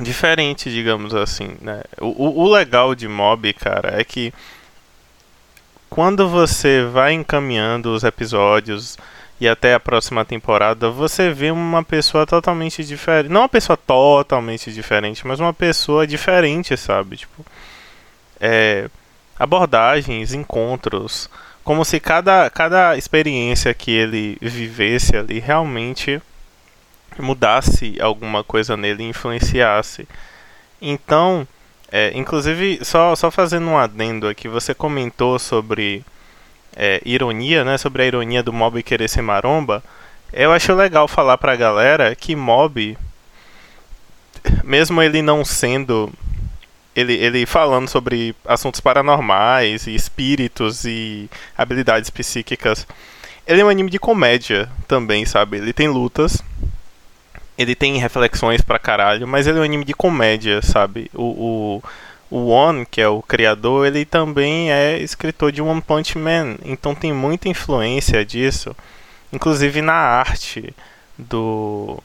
diferente, 0.00 0.70
digamos 0.70 1.14
assim, 1.14 1.56
né? 1.60 1.82
O, 2.00 2.42
o 2.42 2.50
legal 2.50 2.94
de 2.94 3.06
Mob, 3.06 3.52
cara, 3.52 4.00
é 4.00 4.04
que 4.04 4.32
quando 5.90 6.28
você 6.28 6.84
vai 6.84 7.12
encaminhando 7.12 7.94
os 7.94 8.02
episódios 8.02 8.98
e 9.40 9.48
até 9.48 9.74
a 9.74 9.80
próxima 9.80 10.24
temporada, 10.24 10.90
você 10.90 11.30
vê 11.30 11.50
uma 11.50 11.84
pessoa 11.84 12.26
totalmente 12.26 12.82
diferente. 12.82 13.30
Não 13.30 13.42
uma 13.42 13.48
pessoa 13.48 13.76
totalmente 13.76 14.72
diferente, 14.72 15.26
mas 15.26 15.38
uma 15.38 15.52
pessoa 15.52 16.06
diferente, 16.06 16.76
sabe? 16.76 17.18
Tipo, 17.18 17.44
é, 18.40 18.88
abordagens, 19.38 20.32
encontros, 20.32 21.28
como 21.62 21.84
se 21.84 21.98
cada, 21.98 22.50
cada 22.50 22.96
experiência 22.96 23.72
que 23.72 23.90
ele 23.90 24.36
vivesse 24.40 25.16
ali 25.16 25.38
realmente 25.38 26.20
mudasse 27.18 27.96
alguma 28.00 28.44
coisa 28.44 28.76
nele 28.76 29.02
influenciasse. 29.04 30.06
Então, 30.80 31.46
é, 31.90 32.10
inclusive, 32.14 32.84
só, 32.84 33.14
só 33.14 33.30
fazendo 33.30 33.68
um 33.68 33.78
adendo 33.78 34.28
aqui, 34.28 34.48
você 34.48 34.74
comentou 34.74 35.38
sobre 35.38 36.04
é, 36.76 37.00
ironia, 37.04 37.64
né? 37.64 37.78
Sobre 37.78 38.02
a 38.02 38.06
ironia 38.06 38.42
do 38.42 38.52
mob 38.52 38.82
querer 38.82 39.08
ser 39.08 39.22
maromba. 39.22 39.82
Eu 40.32 40.52
acho 40.52 40.74
legal 40.74 41.06
falar 41.06 41.38
pra 41.38 41.56
galera 41.56 42.14
que 42.14 42.34
mob, 42.34 42.98
mesmo 44.64 45.00
ele 45.00 45.22
não 45.22 45.44
sendo. 45.44 46.12
Ele, 46.94 47.14
ele 47.14 47.46
falando 47.46 47.88
sobre 47.88 48.34
assuntos 48.46 48.80
paranormais 48.80 49.86
e 49.86 49.94
espíritos 49.94 50.84
e 50.84 51.28
habilidades 51.56 52.10
psíquicas. 52.10 52.86
Ele 53.46 53.60
é 53.60 53.64
um 53.64 53.68
anime 53.68 53.90
de 53.90 53.98
comédia 53.98 54.70
também, 54.86 55.26
sabe? 55.26 55.56
Ele 55.58 55.72
tem 55.72 55.88
lutas, 55.88 56.42
ele 57.58 57.74
tem 57.74 57.98
reflexões 57.98 58.60
pra 58.60 58.78
caralho, 58.78 59.26
mas 59.26 59.46
ele 59.46 59.58
é 59.58 59.60
um 59.60 59.64
anime 59.64 59.84
de 59.84 59.94
comédia, 59.94 60.62
sabe? 60.62 61.10
O, 61.14 61.82
o, 62.30 62.36
o 62.36 62.46
One, 62.48 62.86
que 62.86 63.00
é 63.00 63.08
o 63.08 63.22
criador, 63.22 63.86
ele 63.86 64.04
também 64.04 64.72
é 64.72 64.98
escritor 64.98 65.52
de 65.52 65.62
One 65.62 65.80
Punch 65.80 66.16
Man, 66.16 66.56
então 66.64 66.94
tem 66.94 67.12
muita 67.12 67.48
influência 67.48 68.24
disso, 68.24 68.74
inclusive 69.32 69.82
na 69.82 69.94
arte 69.94 70.74
do, 71.18 72.02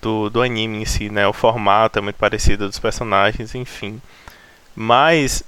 do, 0.00 0.30
do 0.30 0.42
anime 0.42 0.82
em 0.82 0.84
si, 0.84 1.10
né? 1.10 1.26
O 1.26 1.32
formato 1.32 1.98
é 1.98 2.02
muito 2.02 2.16
parecido 2.16 2.66
dos 2.68 2.78
personagens, 2.78 3.54
enfim. 3.54 4.00
Mas 4.74 5.42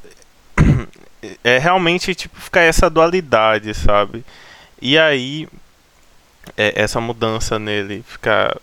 é 1.44 1.58
realmente 1.58 2.14
tipo 2.14 2.40
ficar 2.40 2.62
essa 2.62 2.90
dualidade, 2.90 3.74
sabe? 3.74 4.24
E 4.80 4.98
aí 4.98 5.48
é, 6.56 6.82
essa 6.82 7.00
mudança 7.00 7.58
nele 7.58 8.04
ficar 8.06 8.56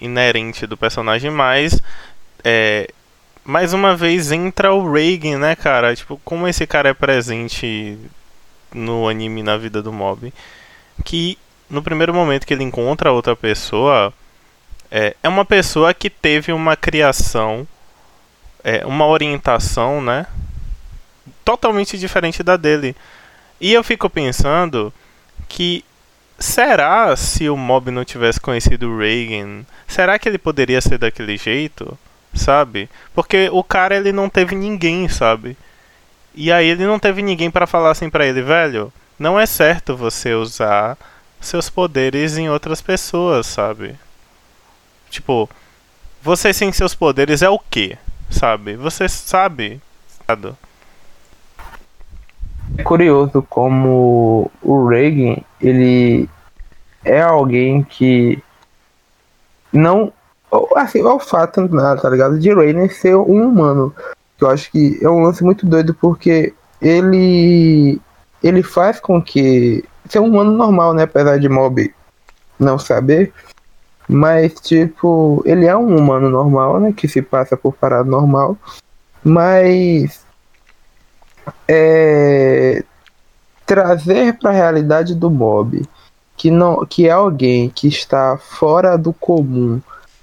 inerente 0.00 0.66
do 0.66 0.76
personagem, 0.76 1.30
mas 1.30 1.80
é, 2.44 2.88
mais 3.44 3.72
uma 3.72 3.96
vez 3.96 4.32
entra 4.32 4.72
o 4.72 4.92
Reagan, 4.92 5.38
né, 5.38 5.56
cara? 5.56 5.94
Tipo, 5.94 6.20
como 6.24 6.46
esse 6.46 6.66
cara 6.66 6.90
é 6.90 6.94
presente 6.94 7.98
no 8.74 9.08
anime 9.08 9.42
na 9.42 9.56
vida 9.56 9.82
do 9.82 9.92
Mob, 9.92 10.32
que 11.04 11.38
no 11.68 11.82
primeiro 11.82 12.14
momento 12.14 12.46
que 12.46 12.54
ele 12.54 12.64
encontra 12.64 13.12
outra 13.12 13.34
pessoa, 13.34 14.12
é, 14.94 15.16
é 15.22 15.28
uma 15.28 15.46
pessoa 15.46 15.94
que 15.94 16.10
teve 16.10 16.52
uma 16.52 16.76
criação, 16.76 17.66
é, 18.62 18.84
uma 18.84 19.06
orientação, 19.06 20.02
né, 20.02 20.26
totalmente 21.42 21.96
diferente 21.96 22.42
da 22.42 22.58
dele. 22.58 22.94
E 23.58 23.72
eu 23.72 23.82
fico 23.82 24.10
pensando 24.10 24.92
que 25.48 25.82
será 26.38 27.16
se 27.16 27.48
o 27.48 27.56
Mob 27.56 27.90
não 27.90 28.04
tivesse 28.04 28.38
conhecido 28.38 28.90
o 28.90 28.98
Reagan, 28.98 29.64
será 29.88 30.18
que 30.18 30.28
ele 30.28 30.36
poderia 30.36 30.80
ser 30.82 30.98
daquele 30.98 31.38
jeito? 31.38 31.98
Sabe? 32.34 32.88
Porque 33.14 33.48
o 33.50 33.64
cara 33.64 33.96
ele 33.96 34.12
não 34.12 34.28
teve 34.28 34.54
ninguém, 34.54 35.08
sabe? 35.08 35.56
E 36.34 36.52
aí 36.52 36.66
ele 36.66 36.84
não 36.84 36.98
teve 36.98 37.22
ninguém 37.22 37.50
para 37.50 37.66
falar 37.66 37.92
assim 37.92 38.10
para 38.10 38.26
ele, 38.26 38.42
velho, 38.42 38.92
não 39.18 39.40
é 39.40 39.46
certo 39.46 39.96
você 39.96 40.34
usar 40.34 40.98
seus 41.40 41.70
poderes 41.70 42.36
em 42.36 42.50
outras 42.50 42.82
pessoas, 42.82 43.46
sabe? 43.46 43.96
Tipo, 45.12 45.46
você 46.22 46.54
sem 46.54 46.72
seus 46.72 46.94
poderes 46.94 47.42
é 47.42 47.50
o 47.50 47.58
quê? 47.58 47.98
Sabe? 48.30 48.76
Você 48.76 49.06
sabe? 49.10 49.78
sabe? 50.26 50.54
É 52.78 52.82
curioso 52.82 53.44
como 53.50 54.50
o 54.62 54.88
Reagan, 54.88 55.36
ele 55.60 56.30
é 57.04 57.20
alguém 57.20 57.82
que 57.82 58.42
não. 59.70 60.10
Assim, 60.76 61.00
é 61.00 61.04
o 61.04 61.20
fato, 61.20 61.60
nada, 61.68 62.00
tá 62.00 62.08
ligado? 62.08 62.38
De 62.38 62.50
Raiden 62.50 62.88
ser 62.88 63.14
um 63.14 63.48
humano. 63.48 63.94
Eu 64.40 64.48
acho 64.48 64.72
que 64.72 64.98
é 65.02 65.08
um 65.10 65.22
lance 65.22 65.44
muito 65.44 65.66
doido 65.66 65.94
porque 65.94 66.54
ele. 66.80 68.00
Ele 68.42 68.62
faz 68.62 68.98
com 68.98 69.20
que. 69.20 69.84
Ser 70.08 70.20
um 70.20 70.28
humano 70.28 70.52
normal, 70.52 70.94
né? 70.94 71.02
Apesar 71.02 71.38
de 71.38 71.50
Mob 71.50 71.94
não 72.58 72.78
saber. 72.78 73.30
Mas, 74.08 74.54
tipo, 74.54 75.42
ele 75.46 75.66
é 75.66 75.76
um 75.76 75.96
humano 75.96 76.28
normal, 76.28 76.80
né? 76.80 76.92
Que 76.92 77.08
se 77.08 77.22
passa 77.22 77.56
por 77.56 77.74
parada 77.74 78.08
normal. 78.08 78.56
Mas 79.24 80.24
é, 81.68 82.84
trazer 83.64 84.38
para 84.38 84.50
a 84.50 84.54
realidade 84.54 85.14
do 85.14 85.30
mob 85.30 85.82
que 86.36 86.50
não 86.50 86.84
que 86.84 87.06
é 87.06 87.10
alguém 87.10 87.68
que 87.68 87.86
está 87.86 88.36
fora 88.36 88.96
do 88.96 89.12
comum, 89.12 89.80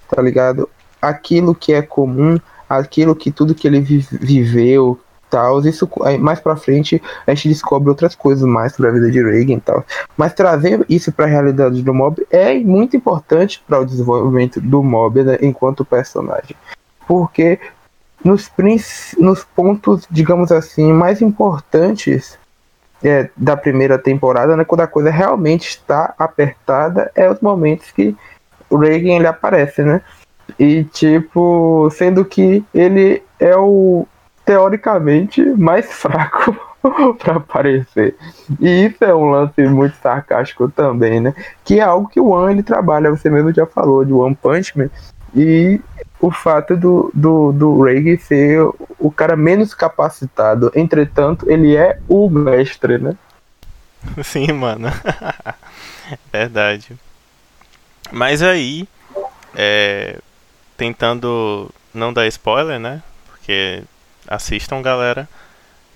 tá 0.09 0.21
ligado? 0.21 0.69
Aquilo 1.01 1.55
que 1.55 1.73
é 1.73 1.81
comum, 1.81 2.37
aquilo 2.69 3.15
que 3.15 3.31
tudo 3.31 3.55
que 3.55 3.67
ele 3.67 3.79
viveu, 3.79 4.99
tal, 5.29 5.61
isso 5.61 5.89
mais 6.19 6.39
para 6.39 6.55
frente 6.55 7.01
a 7.25 7.33
gente 7.33 7.49
descobre 7.49 7.89
outras 7.89 8.15
coisas 8.15 8.43
mais 8.43 8.73
sobre 8.73 8.89
a 8.89 8.93
vida 8.93 9.11
de 9.11 9.23
Reagan 9.23 9.53
e 9.53 9.61
tal. 9.61 9.85
Mas 10.17 10.33
trazer 10.33 10.85
isso 10.89 11.11
para 11.11 11.25
a 11.25 11.29
realidade 11.29 11.81
do 11.81 11.93
mob 11.93 12.25
é 12.29 12.53
muito 12.59 12.97
importante 12.97 13.63
para 13.67 13.79
o 13.79 13.85
desenvolvimento 13.85 14.59
do 14.59 14.83
mob 14.83 15.23
né, 15.23 15.37
enquanto 15.41 15.85
personagem. 15.85 16.55
Porque 17.07 17.59
nos, 18.23 18.51
nos 19.17 19.43
pontos, 19.43 20.05
digamos 20.09 20.51
assim, 20.51 20.91
mais 20.91 21.21
importantes 21.21 22.37
é, 23.03 23.29
da 23.35 23.55
primeira 23.55 23.97
temporada, 23.97 24.55
né, 24.55 24.65
quando 24.65 24.81
a 24.81 24.87
coisa 24.87 25.09
realmente 25.09 25.69
está 25.69 26.13
apertada, 26.17 27.11
é 27.15 27.29
os 27.29 27.39
momentos 27.39 27.91
que 27.91 28.15
o 28.69 28.77
Reagan 28.77 29.15
ele 29.15 29.27
aparece, 29.27 29.81
né? 29.83 30.01
E 30.57 30.83
tipo, 30.83 31.89
sendo 31.91 32.25
que 32.25 32.63
ele 32.73 33.23
é 33.39 33.55
o 33.55 34.05
teoricamente 34.49 35.43
mais 35.43 35.85
fraco 35.93 36.57
para 37.19 37.35
aparecer. 37.35 38.15
E 38.59 38.88
isso 38.88 39.03
é 39.03 39.13
um 39.13 39.29
lance 39.29 39.62
muito 39.67 39.95
sarcástico 40.01 40.67
também, 40.69 41.19
né? 41.19 41.35
Que 41.63 41.79
é 41.79 41.83
algo 41.83 42.09
que 42.09 42.19
o 42.19 42.29
One 42.29 42.53
ele 42.53 42.63
trabalha, 42.63 43.12
você 43.12 43.29
mesmo 43.29 43.53
já 43.53 43.67
falou 43.67 44.03
de 44.03 44.12
One 44.12 44.35
Punch 44.35 44.75
Man. 44.75 44.89
E 45.35 45.79
o 46.19 46.31
fato 46.31 46.75
do, 46.75 47.12
do, 47.13 47.51
do 47.51 47.83
Reagan 47.83 48.17
ser 48.17 48.67
o 48.97 49.12
cara 49.12 49.35
menos 49.35 49.75
capacitado. 49.75 50.71
Entretanto, 50.73 51.45
ele 51.47 51.75
é 51.75 51.99
o 52.07 52.27
mestre, 52.27 52.97
né? 52.97 53.15
Sim, 54.23 54.51
mano. 54.53 54.88
Verdade. 56.33 56.97
Mas 58.12 58.41
aí, 58.41 58.88
é, 59.55 60.17
tentando 60.75 61.69
não 61.93 62.12
dar 62.12 62.25
spoiler, 62.25 62.79
né? 62.79 63.03
Porque 63.27 63.83
assistam, 64.29 64.81
galera. 64.81 65.27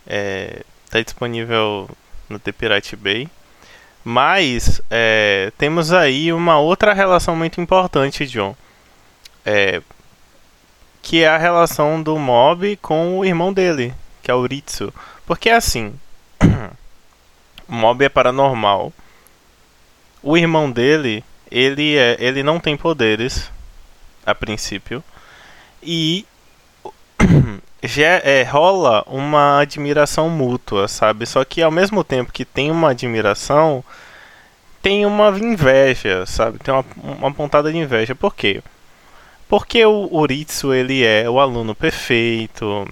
É, 0.07 0.63
tá 0.89 1.01
disponível 1.01 1.89
no 2.27 2.39
The 2.39 2.51
Pirate 2.51 2.95
Bay. 2.95 3.29
Mas 4.03 4.81
é, 4.89 5.51
temos 5.57 5.93
aí 5.93 6.33
uma 6.33 6.59
outra 6.59 6.93
relação 6.93 7.35
muito 7.35 7.61
importante, 7.61 8.25
John. 8.25 8.55
É, 9.45 9.81
que 11.01 11.21
é 11.21 11.27
a 11.27 11.37
relação 11.37 12.01
do 12.01 12.17
Mob 12.17 12.77
com 12.77 13.19
o 13.19 13.25
irmão 13.25 13.53
dele, 13.53 13.93
que 14.21 14.31
é 14.31 14.33
o 14.33 14.45
Ritsu. 14.45 14.93
Porque 15.25 15.49
assim, 15.49 15.93
o 17.67 17.73
Mob 17.73 18.03
é 18.03 18.09
paranormal. 18.09 18.91
O 20.21 20.37
irmão 20.37 20.71
dele, 20.71 21.23
ele 21.51 21.95
é, 21.97 22.17
ele 22.19 22.41
não 22.41 22.59
tem 22.59 22.75
poderes 22.75 23.51
a 24.25 24.33
princípio. 24.33 25.03
E 25.81 26.25
é, 28.01 28.43
rola 28.43 29.03
uma 29.07 29.59
admiração 29.59 30.29
mútua, 30.29 30.87
sabe? 30.87 31.25
Só 31.25 31.43
que 31.43 31.61
ao 31.61 31.71
mesmo 31.71 32.03
tempo 32.03 32.31
que 32.31 32.45
tem 32.45 32.71
uma 32.71 32.91
admiração, 32.91 33.83
tem 34.81 35.05
uma 35.05 35.29
inveja, 35.37 36.25
sabe? 36.25 36.59
Tem 36.59 36.73
uma, 36.73 36.85
uma 36.97 37.33
pontada 37.33 37.71
de 37.71 37.77
inveja. 37.77 38.15
Por 38.15 38.35
quê? 38.35 38.61
Porque 39.49 39.85
o 39.85 40.09
Uritsu, 40.11 40.73
ele 40.73 41.03
é 41.03 41.29
o 41.29 41.39
aluno 41.39 41.75
perfeito, 41.75 42.87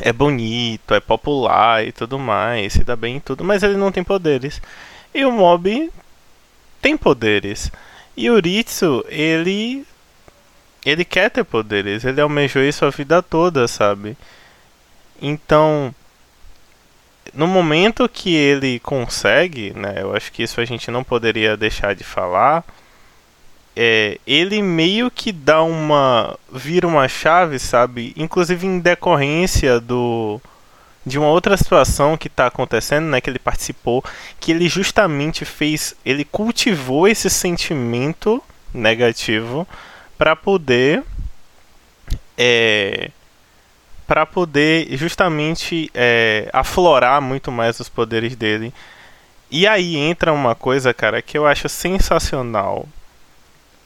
é 0.00 0.12
bonito, 0.12 0.94
é 0.94 1.00
popular 1.00 1.86
e 1.86 1.92
tudo 1.92 2.18
mais, 2.18 2.74
se 2.74 2.84
dá 2.84 2.96
bem 2.96 3.16
em 3.16 3.20
tudo, 3.20 3.44
mas 3.44 3.62
ele 3.62 3.76
não 3.76 3.92
tem 3.92 4.02
poderes. 4.02 4.60
E 5.14 5.24
o 5.24 5.32
Mob 5.32 5.90
tem 6.82 6.96
poderes. 6.96 7.70
E 8.16 8.30
o 8.30 8.34
Uritsu, 8.34 9.04
ele 9.08 9.86
ele 10.86 11.04
quer 11.04 11.30
ter 11.30 11.44
poderes, 11.44 12.04
ele 12.04 12.20
almejou 12.20 12.62
isso 12.62 12.84
a 12.84 12.90
vida 12.90 13.20
toda, 13.20 13.66
sabe? 13.66 14.16
Então, 15.20 15.92
no 17.34 17.48
momento 17.48 18.08
que 18.08 18.34
ele 18.34 18.78
consegue, 18.78 19.72
né, 19.74 19.96
eu 19.98 20.14
acho 20.14 20.30
que 20.30 20.44
isso 20.44 20.60
a 20.60 20.64
gente 20.64 20.88
não 20.90 21.02
poderia 21.02 21.56
deixar 21.56 21.94
de 21.94 22.04
falar, 22.04 22.64
é, 23.74 24.18
ele 24.26 24.62
meio 24.62 25.10
que 25.10 25.32
dá 25.32 25.62
uma. 25.62 26.38
vira 26.50 26.86
uma 26.86 27.06
chave, 27.08 27.58
sabe? 27.58 28.14
Inclusive 28.16 28.66
em 28.66 28.78
decorrência 28.78 29.78
do. 29.78 30.40
de 31.04 31.18
uma 31.18 31.28
outra 31.28 31.56
situação 31.58 32.16
que 32.16 32.28
está 32.28 32.46
acontecendo, 32.46 33.04
né? 33.06 33.20
Que 33.20 33.28
ele 33.28 33.38
participou, 33.38 34.02
que 34.40 34.50
ele 34.50 34.66
justamente 34.66 35.44
fez. 35.44 35.94
ele 36.06 36.24
cultivou 36.24 37.06
esse 37.06 37.28
sentimento 37.28 38.42
negativo 38.72 39.68
para 40.16 40.34
poder. 40.36 41.02
É, 42.38 43.10
para 44.06 44.24
poder 44.24 44.86
justamente 44.96 45.90
é, 45.94 46.48
aflorar 46.52 47.20
muito 47.20 47.50
mais 47.50 47.80
os 47.80 47.88
poderes 47.88 48.36
dele. 48.36 48.72
E 49.50 49.66
aí 49.66 49.96
entra 49.96 50.32
uma 50.32 50.54
coisa, 50.54 50.92
cara, 50.94 51.22
que 51.22 51.36
eu 51.36 51.46
acho 51.46 51.68
sensacional 51.68 52.86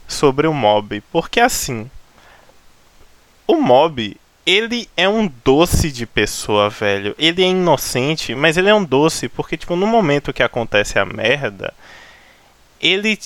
sobre 0.06 0.46
o 0.46 0.52
Mob, 0.52 1.02
porque 1.12 1.38
assim, 1.38 1.90
o 3.46 3.56
Mob, 3.56 4.16
ele 4.44 4.88
é 4.96 5.08
um 5.08 5.30
doce 5.44 5.90
de 5.90 6.06
pessoa, 6.06 6.68
velho. 6.68 7.14
Ele 7.18 7.42
é 7.42 7.48
inocente, 7.48 8.34
mas 8.34 8.56
ele 8.56 8.68
é 8.68 8.74
um 8.74 8.84
doce 8.84 9.28
porque 9.28 9.56
tipo, 9.56 9.76
no 9.76 9.86
momento 9.86 10.32
que 10.32 10.42
acontece 10.42 10.98
a 10.98 11.04
merda, 11.04 11.72
ele 12.80 13.18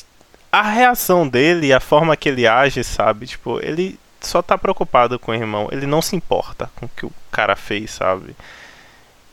a 0.54 0.62
reação 0.62 1.26
dele, 1.26 1.72
a 1.72 1.80
forma 1.80 2.16
que 2.16 2.28
ele 2.28 2.46
age, 2.46 2.84
sabe? 2.84 3.26
Tipo, 3.26 3.58
ele 3.60 3.98
só 4.20 4.40
tá 4.40 4.56
preocupado 4.56 5.18
com 5.18 5.32
o 5.32 5.34
irmão. 5.34 5.68
Ele 5.72 5.84
não 5.84 6.00
se 6.00 6.14
importa 6.14 6.70
com 6.76 6.86
o 6.86 6.88
que 6.88 7.04
o 7.04 7.12
cara 7.32 7.56
fez, 7.56 7.90
sabe? 7.90 8.36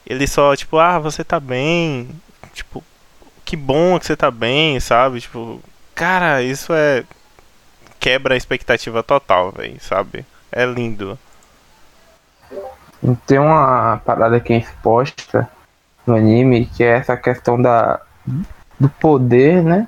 Ele 0.04 0.26
só, 0.26 0.56
tipo, 0.56 0.80
ah, 0.80 0.98
você 0.98 1.24
tá 1.24 1.40
bem. 1.40 2.10
Tipo, 2.54 2.84
que 3.46 3.56
bom 3.56 4.00
que 4.00 4.08
você 4.08 4.16
tá 4.16 4.32
bem, 4.32 4.80
sabe? 4.80 5.22
Tipo, 5.22 5.62
cara, 5.94 6.42
isso 6.42 6.74
é 6.74 7.04
quebra 8.00 8.34
a 8.34 8.38
expectativa 8.38 9.04
total, 9.04 9.52
velho, 9.52 9.80
sabe? 9.80 10.26
É 10.52 10.66
lindo. 10.66 11.20
Tem 13.28 13.38
uma 13.38 14.02
parada 14.04 14.40
que 14.40 14.54
é 14.54 14.58
exposta 14.58 15.48
no 16.08 16.16
anime, 16.16 16.66
que 16.66 16.84
é 16.84 16.98
essa 16.98 17.16
questão 17.16 17.62
da 17.62 18.02
do 18.80 18.90
poder, 18.90 19.62
né? 19.62 19.88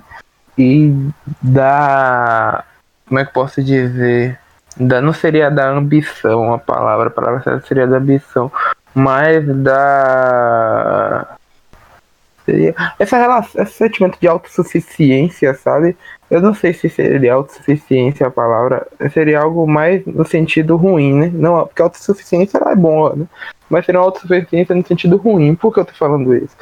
E 0.58 0.94
da 1.42 2.64
como 3.08 3.20
é 3.20 3.26
que 3.26 3.34
posso 3.34 3.62
dizer? 3.62 4.40
Da, 4.76 5.02
não 5.02 5.14
seria 5.14 5.52
da 5.52 5.70
ambição 5.70 6.54
a 6.54 6.58
palavra, 6.58 7.08
a 7.08 7.12
palavra 7.12 7.62
seria 7.62 7.86
da 7.86 7.98
ambição, 7.98 8.52
mas 8.96 9.46
da 9.46 11.38
seria 12.46 12.74
essa 13.00 13.18
relação, 13.18 13.62
esse 13.62 13.74
sentimento 13.74 14.18
de 14.20 14.28
autossuficiência, 14.28 15.54
sabe? 15.54 15.96
Eu 16.30 16.42
não 16.42 16.54
sei 16.54 16.74
se 16.74 16.90
seria 16.90 17.36
autossuficiência 17.36 18.28
a 18.28 18.32
palavra, 18.32 18.88
seria 19.12 19.42
algo 19.42 19.68
mais 19.68 20.06
no 20.06 20.26
sentido 20.26 20.76
ruim, 20.76 21.14
né? 21.14 21.32
Não, 21.34 21.66
porque 21.68 21.82
autossuficiência 21.82 22.58
é 22.58 22.76
boa, 22.76 23.16
né? 23.16 23.26
Mas 23.70 23.86
seria 23.86 24.02
uma 24.02 24.08
autossuficiência 24.08 24.76
no 24.76 24.86
sentido 24.86 25.18
ruim. 25.18 25.56
Por 25.56 25.74
que 25.74 25.80
eu 25.80 25.86
tô 25.86 25.94
falando 25.94 26.36
isso? 26.36 26.56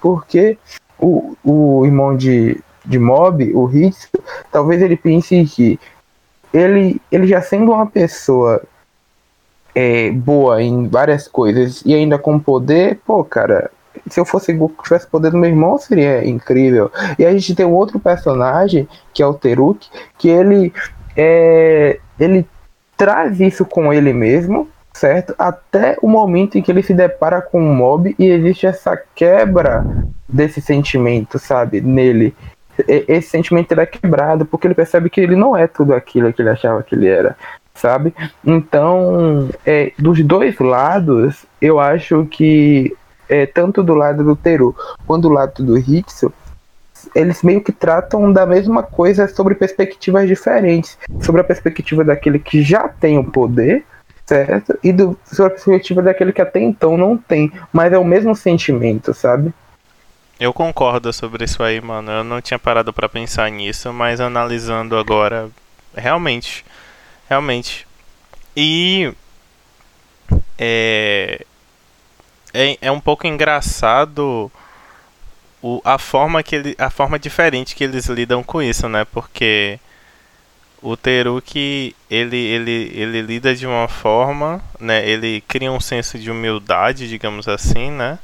Porque 0.00 0.58
o, 0.98 1.36
o 1.44 1.84
irmão 1.84 2.16
de, 2.16 2.60
de 2.88 2.98
Mob, 2.98 3.52
o 3.54 3.70
Hitz, 3.70 4.08
talvez 4.50 4.80
ele 4.80 4.96
pense 4.96 5.44
que 5.44 5.78
ele, 6.52 7.00
ele 7.12 7.26
já 7.26 7.42
sendo 7.42 7.72
uma 7.72 7.86
pessoa 7.86 8.62
é, 9.74 10.10
boa 10.10 10.62
em 10.62 10.88
várias 10.88 11.28
coisas 11.28 11.82
e 11.84 11.94
ainda 11.94 12.18
com 12.18 12.38
poder, 12.38 12.98
pô, 13.06 13.22
cara, 13.22 13.70
se 14.08 14.18
eu 14.18 14.24
fosse 14.24 14.58
tivesse 14.82 15.06
poder 15.06 15.30
do 15.30 15.36
meu 15.36 15.50
irmão, 15.50 15.78
seria 15.78 16.26
incrível. 16.26 16.90
E 17.18 17.26
a 17.26 17.32
gente 17.32 17.54
tem 17.54 17.66
um 17.66 17.74
outro 17.74 18.00
personagem, 18.00 18.88
que 19.12 19.22
é 19.22 19.26
o 19.26 19.34
Teruk, 19.34 19.86
que 20.16 20.28
ele 20.28 20.72
é, 21.16 21.98
ele 22.18 22.46
traz 22.96 23.38
isso 23.40 23.64
com 23.64 23.92
ele 23.92 24.12
mesmo, 24.12 24.68
certo? 24.92 25.34
Até 25.38 25.96
o 26.00 26.08
momento 26.08 26.56
em 26.56 26.62
que 26.62 26.70
ele 26.70 26.82
se 26.82 26.94
depara 26.94 27.42
com 27.42 27.60
um 27.60 27.74
mob 27.74 28.14
e 28.18 28.26
existe 28.26 28.66
essa 28.66 28.96
quebra 29.14 29.84
desse 30.28 30.60
sentimento, 30.60 31.38
sabe, 31.38 31.80
nele. 31.80 32.34
Esse 32.86 33.30
sentimento 33.30 33.72
é 33.72 33.86
quebrado 33.86 34.44
porque 34.44 34.66
ele 34.66 34.74
percebe 34.74 35.10
que 35.10 35.20
ele 35.20 35.34
não 35.34 35.56
é 35.56 35.66
tudo 35.66 35.94
aquilo 35.94 36.32
que 36.32 36.42
ele 36.42 36.50
achava 36.50 36.82
que 36.82 36.94
ele 36.94 37.08
era, 37.08 37.36
sabe? 37.74 38.14
Então, 38.44 39.48
é, 39.66 39.92
dos 39.98 40.22
dois 40.22 40.58
lados, 40.58 41.44
eu 41.60 41.80
acho 41.80 42.26
que 42.26 42.94
é, 43.28 43.46
tanto 43.46 43.82
do 43.82 43.94
lado 43.94 44.24
do 44.24 44.36
Teru 44.36 44.74
quanto 45.06 45.22
do 45.22 45.28
lado 45.28 45.62
do 45.62 45.76
Hitsu, 45.76 46.32
eles 47.14 47.42
meio 47.42 47.60
que 47.60 47.72
tratam 47.72 48.32
da 48.32 48.46
mesma 48.46 48.82
coisa 48.82 49.28
sobre 49.28 49.54
perspectivas 49.54 50.26
diferentes. 50.26 50.98
Sobre 51.20 51.40
a 51.40 51.44
perspectiva 51.44 52.04
daquele 52.04 52.38
que 52.38 52.62
já 52.62 52.88
tem 52.88 53.18
o 53.18 53.24
poder, 53.24 53.84
certo? 54.26 54.78
E 54.82 54.92
do, 54.92 55.16
sobre 55.24 55.52
a 55.52 55.54
perspectiva 55.54 56.02
daquele 56.02 56.32
que 56.32 56.42
até 56.42 56.60
então 56.60 56.96
não 56.96 57.16
tem. 57.16 57.52
Mas 57.72 57.92
é 57.92 57.98
o 57.98 58.04
mesmo 58.04 58.34
sentimento, 58.34 59.14
sabe? 59.14 59.52
Eu 60.38 60.52
concordo 60.52 61.12
sobre 61.12 61.44
isso 61.44 61.62
aí, 61.62 61.80
mano. 61.80 62.10
Eu 62.10 62.24
não 62.24 62.40
tinha 62.40 62.58
parado 62.58 62.92
para 62.92 63.08
pensar 63.08 63.50
nisso, 63.50 63.92
mas 63.92 64.20
analisando 64.20 64.96
agora, 64.96 65.50
realmente. 65.96 66.64
Realmente. 67.28 67.86
E. 68.56 69.12
É, 70.56 71.44
é, 72.52 72.78
é 72.80 72.90
um 72.92 73.00
pouco 73.00 73.26
engraçado 73.26 74.50
o, 75.62 75.80
a 75.84 75.98
forma 75.98 76.42
que 76.42 76.54
ele, 76.54 76.76
a 76.78 76.90
forma 76.90 77.18
diferente 77.18 77.74
que 77.74 77.84
eles 77.84 78.06
lidam 78.06 78.42
com 78.42 78.62
isso, 78.62 78.88
né? 78.88 79.04
Porque 79.04 79.78
o 80.80 80.96
Teruki 80.96 81.94
ele, 82.08 82.36
ele, 82.36 82.92
ele 82.94 83.22
lida 83.22 83.54
de 83.54 83.66
uma 83.66 83.88
forma, 83.88 84.62
né? 84.78 85.08
Ele 85.08 85.40
cria 85.48 85.70
um 85.72 85.80
senso 85.80 86.18
de 86.18 86.30
humildade, 86.30 87.08
digamos 87.08 87.48
assim, 87.48 87.90
né? 87.90 88.18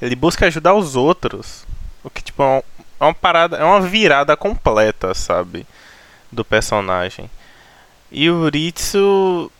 Ele 0.00 0.16
busca 0.16 0.46
ajudar 0.46 0.74
os 0.74 0.96
outros, 0.96 1.66
o 2.02 2.10
que 2.10 2.22
tipo 2.22 2.42
é 2.42 2.62
uma 3.04 3.14
parada, 3.14 3.56
é 3.56 3.64
uma 3.64 3.80
virada 3.80 4.36
completa, 4.36 5.14
sabe, 5.14 5.66
do 6.30 6.44
personagem. 6.44 7.30
E 8.10 8.28
o 8.28 8.48
Ritsu 8.48 9.50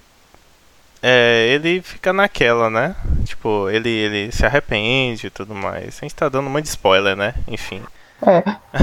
é, 1.03 1.49
ele 1.55 1.81
fica 1.81 2.13
naquela, 2.13 2.69
né? 2.69 2.95
Tipo, 3.25 3.71
ele, 3.71 3.89
ele 3.89 4.33
se 4.33 4.45
arrepende 4.45 5.29
e 5.29 5.31
tudo 5.31 5.55
mais. 5.55 5.99
A 5.99 6.01
gente 6.03 6.15
tá 6.15 6.29
dando 6.29 6.61
de 6.61 6.69
spoiler, 6.69 7.17
né? 7.17 7.35
Enfim. 7.49 7.81
É, 8.23 8.43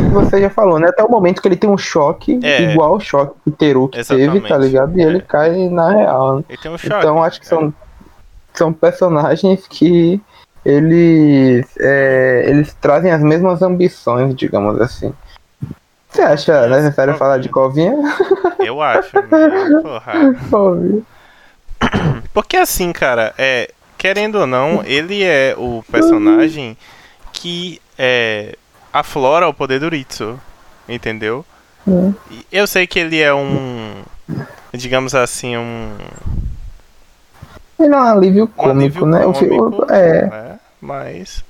você 0.10 0.42
já 0.42 0.50
falou, 0.50 0.80
né? 0.80 0.88
Até 0.90 1.04
o 1.04 1.12
momento 1.12 1.42
que 1.42 1.48
ele 1.48 1.56
tem 1.56 1.70
um 1.70 1.78
choque, 1.78 2.40
é, 2.42 2.72
igual 2.72 2.96
o 2.96 3.00
choque 3.00 3.36
que 3.44 3.50
o 3.50 3.54
Teruki 3.54 4.04
teve, 4.04 4.42
tá 4.42 4.58
ligado? 4.58 4.98
E 4.98 5.02
é. 5.02 5.06
ele 5.06 5.22
cai 5.22 5.70
na 5.70 5.92
real. 5.92 6.38
Né? 6.38 6.44
Um 6.50 6.78
choque, 6.78 6.88
então 6.88 7.24
acho 7.24 7.40
que 7.40 7.46
são, 7.46 7.72
são 8.54 8.74
personagens 8.74 9.68
que 9.68 10.20
eles, 10.68 11.66
é, 11.80 12.44
eles 12.46 12.74
trazem 12.74 13.10
as 13.10 13.22
mesmas 13.22 13.62
ambições, 13.62 14.36
digamos 14.36 14.82
assim. 14.82 15.14
Você 16.10 16.22
acha 16.22 16.68
necessário 16.68 17.16
falar 17.16 17.38
de 17.38 17.48
Covinha? 17.48 17.94
Eu 18.60 18.82
acho. 18.82 19.12
Porra. 19.82 21.06
Porque 22.34 22.58
assim, 22.58 22.92
cara, 22.92 23.34
é, 23.38 23.72
querendo 23.98 24.40
ou 24.40 24.48
não, 24.48 24.84
ele 24.84 25.24
é 25.24 25.56
o 25.58 25.82
personagem 25.90 26.76
que 27.32 27.82
é, 27.98 28.58
aflora 28.92 29.48
o 29.48 29.54
poder 29.54 29.80
do 29.80 29.88
Ritsu, 29.88 30.38
entendeu? 30.90 31.46
É. 31.88 32.12
Eu 32.52 32.68
sei 32.68 32.86
que 32.86 33.00
ele 33.00 33.22
é 33.22 33.34
um, 33.34 34.02
digamos 34.74 35.16
assim, 35.16 35.56
um... 35.56 35.96
Ele 37.80 37.94
é 37.94 37.98
um 37.98 38.04
alívio 38.04 38.48
cômico, 38.50 39.06
um 39.06 39.16
alívio 39.16 39.50
né? 39.50 39.60
Cômico, 39.60 39.94
é. 39.94 40.26
Né? 40.26 40.57
Mas, 40.82 41.44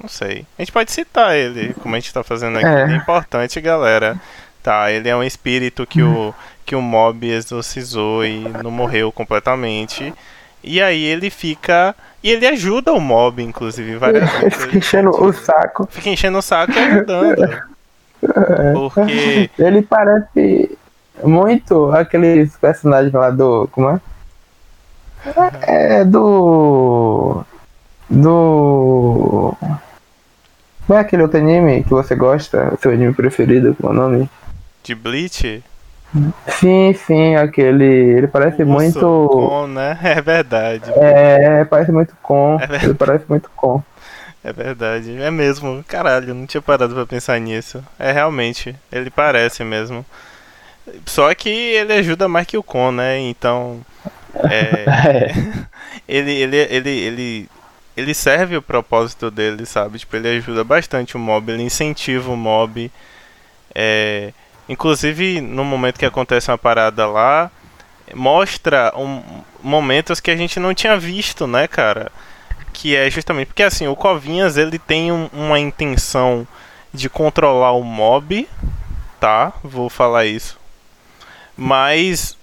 não 0.00 0.08
sei. 0.08 0.46
A 0.58 0.62
gente 0.62 0.72
pode 0.72 0.90
citar 0.90 1.36
ele, 1.36 1.74
como 1.74 1.94
a 1.94 1.98
gente 1.98 2.12
tá 2.12 2.22
fazendo 2.22 2.58
aqui. 2.58 2.66
É, 2.66 2.92
é 2.92 2.96
importante, 2.96 3.60
galera. 3.60 4.20
Tá, 4.62 4.90
ele 4.90 5.08
é 5.08 5.16
um 5.16 5.22
espírito 5.22 5.86
que 5.86 6.02
o, 6.02 6.34
que 6.66 6.76
o 6.76 6.82
mob 6.82 7.26
exorcizou 7.26 8.24
e 8.24 8.40
não 8.62 8.70
morreu 8.70 9.10
completamente. 9.10 10.12
E 10.62 10.80
aí 10.80 11.02
ele 11.02 11.30
fica. 11.30 11.94
E 12.22 12.30
ele 12.30 12.46
ajuda 12.46 12.92
o 12.92 13.00
mob, 13.00 13.42
inclusive, 13.42 13.96
várias 13.96 14.30
vezes. 14.32 14.64
Fica 14.64 14.76
enchendo 14.76 15.10
o 15.10 15.32
saco. 15.32 15.88
Fica 15.90 16.10
enchendo 16.10 16.38
o 16.38 16.42
saco 16.42 16.72
e 16.72 16.78
ajudando. 16.78 17.44
É. 17.44 18.72
Porque. 18.74 19.50
Ele 19.58 19.80
parece 19.80 20.78
muito 21.24 21.90
aqueles 21.92 22.54
personagens 22.56 23.12
lá 23.12 23.30
do. 23.30 23.66
Como 23.72 23.88
é? 23.90 24.00
É 25.62 26.04
do. 26.04 27.44
Do. 28.10 29.54
Não 30.88 30.96
é 30.96 31.00
aquele 31.00 31.22
outro 31.22 31.38
anime 31.38 31.84
que 31.84 31.90
você 31.90 32.16
gosta? 32.16 32.74
O 32.74 32.78
seu 32.78 32.90
anime 32.90 33.14
preferido, 33.14 33.76
qual 33.80 33.92
é 33.92 33.96
o 33.96 34.00
nome? 34.00 34.30
De 34.82 34.94
Bleach? 34.94 35.62
Sim, 36.48 36.92
sim, 37.06 37.36
aquele. 37.36 37.84
Ele 37.84 38.26
parece 38.26 38.64
Nossa, 38.64 38.82
muito. 38.82 39.28
Com, 39.30 39.66
né? 39.68 39.98
É 40.02 40.20
verdade. 40.20 40.90
É, 40.96 41.64
parece 41.64 41.92
muito 41.92 42.16
com. 42.20 42.58
É 42.60 42.84
ele 42.84 42.94
parece 42.94 43.24
muito 43.28 43.48
com. 43.54 43.80
É 44.42 44.52
verdade, 44.52 45.20
é 45.20 45.30
mesmo. 45.30 45.84
Caralho, 45.86 46.34
não 46.34 46.46
tinha 46.46 46.62
parado 46.62 46.94
pra 46.94 47.06
pensar 47.06 47.38
nisso. 47.38 47.84
É 47.98 48.10
realmente, 48.10 48.74
ele 48.90 49.10
parece 49.10 49.62
mesmo. 49.62 50.04
Só 51.06 51.32
que 51.34 51.48
ele 51.48 51.92
ajuda 51.92 52.26
mais 52.26 52.46
que 52.46 52.56
o 52.56 52.62
Con, 52.62 52.90
né? 52.90 53.20
Então. 53.20 53.80
É, 54.34 55.32
ele, 56.08 56.32
ele, 56.32 56.56
ele, 56.56 56.90
ele, 56.90 57.48
ele 58.00 58.14
serve 58.14 58.56
o 58.56 58.62
propósito 58.62 59.30
dele, 59.30 59.66
sabe? 59.66 59.98
Tipo, 59.98 60.16
ele 60.16 60.28
ajuda 60.28 60.64
bastante 60.64 61.16
o 61.16 61.18
mob, 61.18 61.52
ele 61.52 61.62
incentiva 61.62 62.30
o 62.30 62.36
mob. 62.36 62.90
É, 63.74 64.32
inclusive, 64.68 65.40
no 65.40 65.64
momento 65.64 65.98
que 65.98 66.06
acontece 66.06 66.50
uma 66.50 66.58
parada 66.58 67.06
lá, 67.06 67.50
mostra 68.14 68.92
um, 68.96 69.22
momentos 69.62 70.18
que 70.18 70.30
a 70.30 70.36
gente 70.36 70.58
não 70.58 70.74
tinha 70.74 70.98
visto, 70.98 71.46
né, 71.46 71.68
cara? 71.68 72.10
Que 72.72 72.96
é 72.96 73.10
justamente 73.10 73.48
porque 73.48 73.62
assim, 73.62 73.86
o 73.86 73.94
Covinhas 73.96 74.56
ele 74.56 74.78
tem 74.78 75.12
um, 75.12 75.28
uma 75.32 75.58
intenção 75.58 76.46
de 76.92 77.10
controlar 77.10 77.72
o 77.72 77.82
mob, 77.82 78.48
tá? 79.20 79.52
Vou 79.62 79.90
falar 79.90 80.24
isso. 80.24 80.58
Mas 81.56 82.36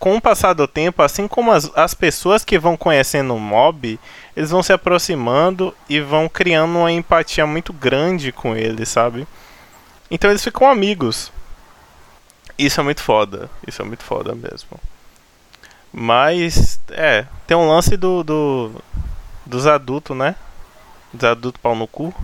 com 0.00 0.16
o 0.16 0.20
passar 0.20 0.54
do 0.54 0.66
tempo, 0.66 1.02
assim 1.02 1.28
como 1.28 1.52
as, 1.52 1.70
as 1.76 1.92
pessoas 1.92 2.42
que 2.42 2.58
vão 2.58 2.74
conhecendo 2.74 3.34
o 3.34 3.38
mob, 3.38 4.00
eles 4.34 4.50
vão 4.50 4.62
se 4.62 4.72
aproximando 4.72 5.76
e 5.90 6.00
vão 6.00 6.26
criando 6.26 6.78
uma 6.78 6.90
empatia 6.90 7.46
muito 7.46 7.70
grande 7.70 8.32
com 8.32 8.56
ele, 8.56 8.86
sabe? 8.86 9.28
Então 10.10 10.30
eles 10.30 10.42
ficam 10.42 10.68
amigos. 10.68 11.30
Isso 12.58 12.80
é 12.80 12.82
muito 12.82 13.02
foda. 13.02 13.50
Isso 13.66 13.82
é 13.82 13.84
muito 13.84 14.02
foda 14.02 14.34
mesmo. 14.34 14.80
Mas, 15.92 16.80
é, 16.90 17.26
tem 17.46 17.56
um 17.56 17.68
lance 17.68 17.96
do, 17.96 18.24
do 18.24 18.72
dos 19.44 19.66
adultos, 19.66 20.16
né? 20.16 20.34
Dos 21.12 21.24
adultos 21.24 21.60
pau 21.60 21.74
no 21.74 21.86
cu. 21.86 22.14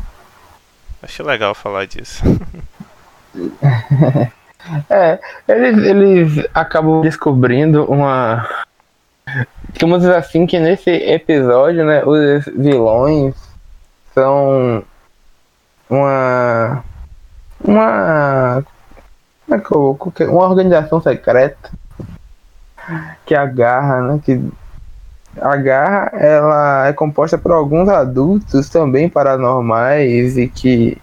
Achei 1.03 1.25
legal 1.25 1.55
falar 1.55 1.87
disso. 1.87 2.23
É, 4.91 5.19
eles, 5.49 5.85
eles 5.85 6.49
acabam 6.55 7.01
descobrindo 7.01 7.85
uma. 7.85 8.49
Dizer 9.73 10.15
assim 10.15 10.47
que 10.47 10.59
nesse 10.59 10.91
episódio, 10.91 11.85
né, 11.85 12.05
os 12.05 12.45
vilões 12.47 13.35
são 14.15 14.85
uma. 15.89 16.85
Uma. 17.63 18.65
É 19.49 20.25
uma 20.25 20.49
organização 20.49 21.01
secreta 21.01 21.71
que 23.25 23.35
agarra, 23.35 24.01
né? 24.03 24.21
Que 24.25 24.41
a 25.41 25.57
garra 25.57 26.11
ela 26.15 26.87
é 26.89 26.93
composta 26.93 27.37
por 27.37 27.53
alguns 27.53 27.89
adultos 27.89 28.69
também 28.69 29.09
paranormais 29.09 30.37
e 30.39 30.49
que 30.49 30.97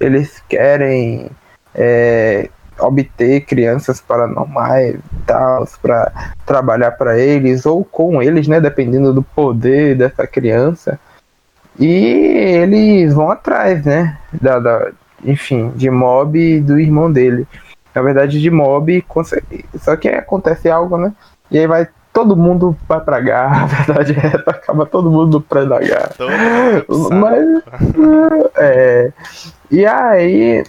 eles 0.00 0.42
querem 0.48 1.30
é, 1.74 2.48
obter 2.78 3.42
crianças 3.42 4.00
paranormais 4.00 4.94
e 4.94 5.22
tal, 5.26 5.66
para 5.80 6.12
trabalhar 6.44 6.92
para 6.92 7.18
eles 7.18 7.66
ou 7.66 7.84
com 7.84 8.22
eles, 8.22 8.48
né, 8.48 8.60
dependendo 8.60 9.12
do 9.12 9.22
poder 9.22 9.96
dessa 9.96 10.26
criança. 10.26 10.98
E 11.78 11.86
eles 11.86 13.14
vão 13.14 13.30
atrás, 13.30 13.84
né, 13.84 14.18
da, 14.32 14.58
da 14.58 14.92
enfim, 15.24 15.72
de 15.74 15.90
Mob 15.90 16.60
do 16.60 16.78
irmão 16.78 17.10
dele. 17.10 17.46
Na 17.94 18.02
verdade, 18.02 18.40
de 18.40 18.50
Mob, 18.50 19.04
só 19.80 19.96
que 19.96 20.08
acontece 20.08 20.68
algo, 20.68 20.98
né? 20.98 21.12
E 21.50 21.58
aí 21.58 21.66
vai 21.66 21.88
todo 22.14 22.36
mundo 22.36 22.76
vai 22.88 23.00
pra 23.00 23.20
garra, 23.20 23.64
a 23.64 23.66
verdade 23.66 24.12
é 24.12 24.50
acaba 24.50 24.86
todo 24.86 25.10
mundo 25.10 25.40
pré 25.40 25.66
da 25.66 25.80
garra. 25.80 26.10
Mas 27.10 27.62
é, 28.56 29.12
e 29.70 29.84
aí 29.84 30.64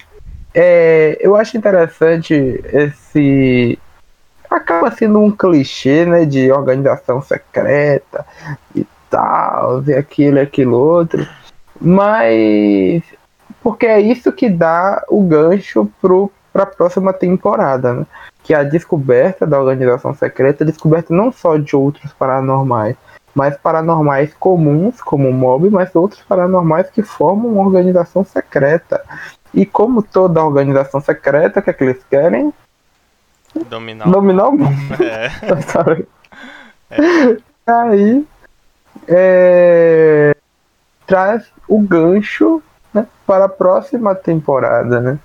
é, 0.57 1.17
eu 1.19 1.35
acho 1.35 1.57
interessante 1.57 2.33
esse. 2.71 3.77
Acaba 4.49 4.89
sendo 4.89 5.19
um 5.19 5.29
clichê, 5.29 6.05
né? 6.05 6.23
De 6.23 6.49
organização 6.49 7.21
secreta 7.21 8.25
e 8.73 8.87
tal, 9.09 9.83
e 9.83 9.93
aquilo 9.93 10.39
aquilo 10.39 10.77
outro. 10.77 11.27
Mas. 11.79 13.03
Porque 13.61 13.85
é 13.85 13.99
isso 13.99 14.31
que 14.31 14.49
dá 14.49 15.03
o 15.09 15.21
gancho 15.23 15.91
para 16.53 16.63
a 16.63 16.67
próxima 16.67 17.11
temporada, 17.11 17.93
né? 17.93 18.05
Que 18.41 18.53
é 18.53 18.57
a 18.57 18.63
descoberta 18.63 19.45
da 19.45 19.59
organização 19.59 20.13
secreta, 20.13 20.63
a 20.63 20.67
descoberta 20.67 21.13
não 21.13 21.33
só 21.33 21.57
de 21.57 21.75
outros 21.75 22.13
paranormais, 22.13 22.95
mas 23.33 23.57
paranormais 23.57 24.33
comuns, 24.35 25.01
como 25.01 25.27
o 25.27 25.33
MOB, 25.33 25.69
mas 25.69 25.93
outros 25.95 26.21
paranormais 26.21 26.89
que 26.89 27.01
formam 27.03 27.51
uma 27.51 27.63
organização 27.63 28.23
secreta. 28.23 29.03
E 29.55 29.65
como 29.65 30.03
toda 30.03 30.43
organização 30.43 30.99
secreta, 30.99 31.61
o 31.61 31.63
que, 31.63 31.69
é 31.69 31.73
que 31.73 31.83
eles 31.85 32.03
querem? 32.09 32.53
Dominar, 33.69 34.09
Dominar 34.09 34.49
o 34.49 34.51
mundo. 34.51 34.75
É. 35.01 35.31
é. 36.91 37.37
Aí 37.65 38.27
é, 39.07 40.35
traz 41.07 41.45
o 41.69 41.79
gancho 41.81 42.61
né, 42.93 43.07
para 43.25 43.45
a 43.45 43.49
próxima 43.49 44.13
temporada, 44.13 44.99
né? 44.99 45.19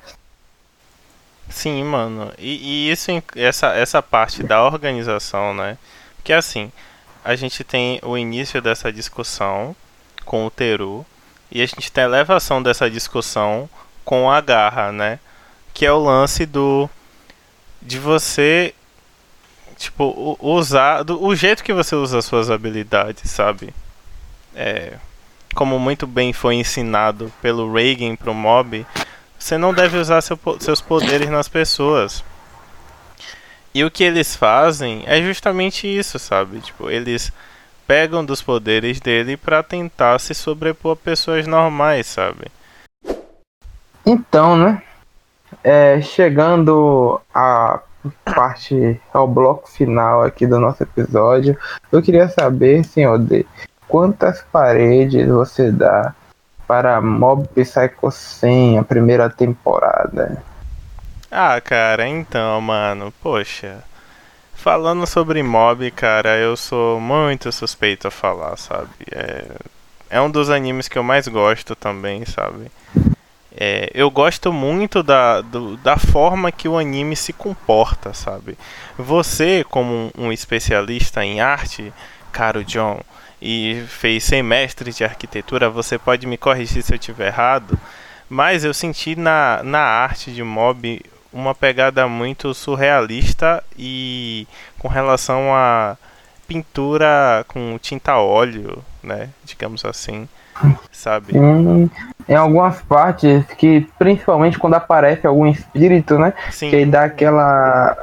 Sim, 1.48 1.82
mano. 1.82 2.32
E, 2.38 2.88
e, 2.88 2.92
isso, 2.92 3.10
essa, 3.34 3.74
essa 3.74 4.00
parte 4.00 4.44
da 4.44 4.64
organização, 4.64 5.52
né? 5.52 5.76
Porque 6.14 6.32
assim, 6.32 6.70
a 7.24 7.34
gente 7.34 7.64
tem 7.64 7.98
o 8.04 8.16
início 8.16 8.62
dessa 8.62 8.92
discussão 8.92 9.74
com 10.24 10.46
o 10.46 10.50
Teru 10.50 11.04
e 11.50 11.60
a 11.60 11.66
gente 11.66 11.90
tem 11.90 12.04
a 12.04 12.06
elevação 12.06 12.62
dessa 12.62 12.88
discussão 12.88 13.68
com 14.10 14.28
a 14.28 14.40
garra, 14.40 14.90
né? 14.90 15.20
Que 15.72 15.86
é 15.86 15.92
o 15.92 16.02
lance 16.02 16.44
do 16.44 16.90
de 17.80 17.96
você 17.96 18.74
tipo 19.76 20.36
usar 20.40 21.04
do, 21.04 21.24
o 21.24 21.32
jeito 21.36 21.62
que 21.62 21.72
você 21.72 21.94
usa 21.94 22.18
as 22.18 22.24
suas 22.24 22.50
habilidades, 22.50 23.30
sabe? 23.30 23.72
É, 24.52 24.94
como 25.54 25.78
muito 25.78 26.08
bem 26.08 26.32
foi 26.32 26.56
ensinado 26.56 27.32
pelo 27.40 27.72
Reagan 27.72 28.16
pro 28.16 28.34
mob, 28.34 28.84
você 29.38 29.56
não 29.56 29.72
deve 29.72 29.96
usar 29.96 30.20
seu, 30.22 30.36
seus 30.58 30.80
poderes 30.80 31.30
nas 31.30 31.46
pessoas. 31.46 32.24
E 33.72 33.84
o 33.84 33.92
que 33.92 34.02
eles 34.02 34.34
fazem 34.34 35.04
é 35.06 35.22
justamente 35.22 35.86
isso, 35.86 36.18
sabe? 36.18 36.58
Tipo, 36.58 36.90
eles 36.90 37.32
pegam 37.86 38.24
dos 38.24 38.42
poderes 38.42 38.98
dele 38.98 39.36
para 39.36 39.62
tentar 39.62 40.18
se 40.18 40.34
sobrepor 40.34 40.94
a 40.94 40.96
pessoas 40.96 41.46
normais, 41.46 42.08
sabe? 42.08 42.50
Então, 44.10 44.56
né? 44.56 44.82
É, 45.62 46.00
chegando 46.00 47.20
à 47.32 47.78
parte, 48.24 49.00
ao 49.12 49.28
bloco 49.28 49.70
final 49.70 50.24
aqui 50.24 50.48
do 50.48 50.58
nosso 50.58 50.82
episódio, 50.82 51.56
eu 51.92 52.02
queria 52.02 52.28
saber, 52.28 52.84
senhor 52.84 53.18
D, 53.18 53.46
quantas 53.86 54.42
paredes 54.50 55.28
você 55.28 55.70
dá 55.70 56.12
para 56.66 57.00
Mob 57.00 57.46
Psycho 57.54 58.10
100, 58.10 58.78
a 58.78 58.82
primeira 58.82 59.30
temporada? 59.30 60.42
Ah, 61.30 61.60
cara, 61.60 62.08
então, 62.08 62.60
mano, 62.60 63.12
poxa. 63.22 63.78
Falando 64.54 65.06
sobre 65.06 65.40
Mob, 65.40 65.88
cara, 65.92 66.36
eu 66.36 66.56
sou 66.56 67.00
muito 67.00 67.52
suspeito 67.52 68.08
a 68.08 68.10
falar, 68.10 68.56
sabe? 68.56 68.90
É, 69.12 69.44
é 70.10 70.20
um 70.20 70.28
dos 70.28 70.50
animes 70.50 70.88
que 70.88 70.98
eu 70.98 71.04
mais 71.04 71.28
gosto 71.28 71.76
também, 71.76 72.26
sabe? 72.26 72.72
É, 73.62 73.90
eu 73.92 74.10
gosto 74.10 74.50
muito 74.50 75.02
da, 75.02 75.42
do, 75.42 75.76
da 75.76 75.98
forma 75.98 76.50
que 76.50 76.66
o 76.66 76.78
anime 76.78 77.14
se 77.14 77.30
comporta, 77.30 78.14
sabe? 78.14 78.56
Você, 78.96 79.66
como 79.68 80.10
um, 80.16 80.32
especialista 80.32 81.22
em 81.22 81.42
arte, 81.42 81.92
caro 82.32 82.64
John, 82.64 83.02
e 83.40 83.84
fez 83.86 84.24
semestre 84.24 84.94
de 84.94 85.04
arquitetura, 85.04 85.68
você 85.68 85.98
pode 85.98 86.26
me 86.26 86.38
corrigir 86.38 86.82
se 86.82 86.94
eu 86.94 86.96
estiver 86.96 87.26
errado, 87.26 87.78
mas 88.30 88.64
eu 88.64 88.72
senti 88.72 89.14
na, 89.14 89.60
na 89.62 89.80
arte 89.80 90.32
de 90.32 90.42
Mob 90.42 91.02
uma 91.30 91.54
pegada 91.54 92.08
muito 92.08 92.54
surrealista 92.54 93.62
e 93.78 94.48
com 94.78 94.88
relação 94.88 95.54
a 95.54 95.98
pintura 96.48 97.44
com 97.46 97.78
tinta 97.78 98.16
óleo, 98.16 98.82
né? 99.02 99.28
Digamos 99.44 99.84
assim. 99.84 100.26
Sabe? 100.92 101.36
Hum, 101.38 101.88
em 102.28 102.34
algumas 102.34 102.80
partes 102.82 103.44
que, 103.58 103.88
principalmente 103.98 104.58
quando 104.58 104.74
aparece 104.74 105.26
algum 105.26 105.46
espírito, 105.46 106.18
né? 106.18 106.32
Sim. 106.50 106.70
Que 106.70 106.84
dá 106.84 107.04
aquela. 107.04 107.96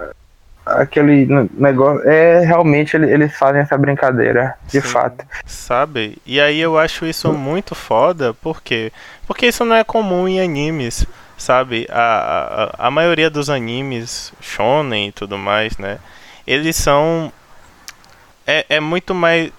aquele 0.65 1.25
negócio. 1.53 2.07
É, 2.09 2.41
realmente 2.45 2.95
ele- 2.97 3.09
eles 3.11 3.37
fazem 3.37 3.61
essa 3.61 3.77
brincadeira, 3.77 4.55
de 4.67 4.81
Sim. 4.81 4.87
fato. 4.89 5.25
Sabe? 5.45 6.17
E 6.25 6.41
aí 6.41 6.59
eu 6.59 6.77
acho 6.77 7.05
isso 7.05 7.31
muito 7.31 7.73
foda, 7.73 8.33
por 8.33 8.61
quê? 8.61 8.91
Porque 9.25 9.45
isso 9.47 9.63
não 9.63 9.75
é 9.75 9.83
comum 9.83 10.27
em 10.27 10.41
animes, 10.41 11.05
sabe? 11.37 11.87
A, 11.89 12.73
a, 12.79 12.87
a 12.87 12.91
maioria 12.91 13.29
dos 13.29 13.49
animes, 13.49 14.33
shonen 14.41 15.07
e 15.07 15.11
tudo 15.13 15.37
mais, 15.37 15.77
né? 15.77 15.99
Eles 16.45 16.75
são. 16.75 17.31
É, 18.45 18.65
é 18.69 18.79
muito 18.79 19.13
mais. 19.13 19.51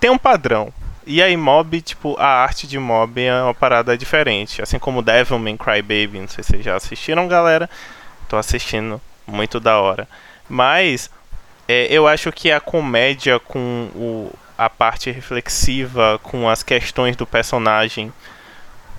Tem 0.00 0.10
um 0.10 0.18
padrão. 0.18 0.72
E 1.06 1.22
aí, 1.22 1.36
Mob, 1.36 1.80
tipo, 1.80 2.16
a 2.18 2.26
arte 2.26 2.66
de 2.66 2.80
Mob 2.80 3.22
é 3.22 3.42
uma 3.42 3.54
parada 3.54 3.96
diferente. 3.96 4.60
Assim 4.60 4.78
como 4.78 5.02
Devilman 5.02 5.56
Crybaby, 5.56 6.18
não 6.20 6.28
sei 6.28 6.42
se 6.42 6.50
vocês 6.50 6.64
já 6.64 6.74
assistiram, 6.74 7.28
galera. 7.28 7.70
Tô 8.28 8.36
assistindo, 8.36 9.00
muito 9.24 9.60
da 9.60 9.80
hora. 9.80 10.08
Mas 10.48 11.08
é, 11.68 11.86
eu 11.90 12.08
acho 12.08 12.32
que 12.32 12.50
a 12.50 12.58
comédia 12.58 13.38
com 13.38 13.88
o, 13.94 14.32
a 14.58 14.68
parte 14.68 15.10
reflexiva, 15.10 16.18
com 16.24 16.48
as 16.48 16.64
questões 16.64 17.14
do 17.14 17.24
personagem, 17.24 18.12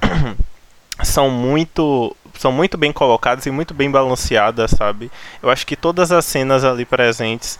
são 1.03 1.29
muito 1.29 2.15
são 2.37 2.51
muito 2.51 2.77
bem 2.77 2.93
colocadas 2.93 3.47
e 3.47 3.51
muito 3.51 3.73
bem 3.73 3.89
balanceadas, 3.89 4.71
sabe? 4.71 5.11
Eu 5.41 5.49
acho 5.49 5.65
que 5.65 5.75
todas 5.75 6.11
as 6.11 6.23
cenas 6.23 6.63
ali 6.63 6.85
presentes, 6.85 7.59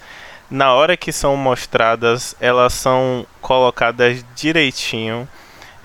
na 0.49 0.73
hora 0.73 0.95
que 0.95 1.11
são 1.11 1.35
mostradas, 1.35 2.35
elas 2.39 2.73
são 2.73 3.25
colocadas 3.41 4.23
direitinho. 4.35 5.27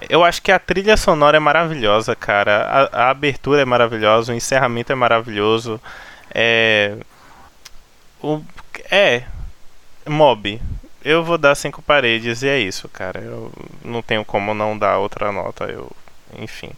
Eu 0.09 0.25
acho 0.25 0.42
que 0.42 0.51
a 0.51 0.59
trilha 0.59 0.96
sonora 0.96 1.37
é 1.37 1.40
maravilhosa, 1.40 2.14
cara. 2.14 2.90
A, 2.92 3.05
a 3.07 3.11
abertura 3.11 3.62
é 3.62 3.64
maravilhosa, 3.64 4.33
o 4.33 4.37
encerramento 4.37 4.92
é 4.92 4.94
maravilhoso. 4.94 5.81
É. 6.35 6.96
O, 8.20 8.40
é. 8.90 9.25
Mob. 10.07 10.61
Eu 11.05 11.25
vou 11.25 11.38
dar 11.38 11.55
cinco 11.55 11.83
paredes 11.83 12.42
e 12.42 12.48
é 12.48 12.59
isso, 12.59 12.88
cara. 12.88 13.20
Eu 13.20 13.53
não 13.85 14.03
tenho 14.03 14.25
como 14.25 14.55
não 14.55 14.77
dar 14.77 14.98
outra 14.98 15.31
nota. 15.33 15.64
Eu. 15.64 15.90
Enfim. 16.38 16.70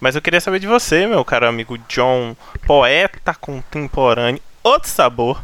Mas 0.00 0.16
eu 0.16 0.22
queria 0.22 0.40
saber 0.40 0.58
de 0.58 0.66
você, 0.66 1.06
meu 1.06 1.24
caro 1.24 1.46
amigo 1.46 1.78
John, 1.88 2.34
poeta 2.66 3.34
contemporâneo, 3.34 4.42
outro 4.62 4.88
sabor. 4.88 5.42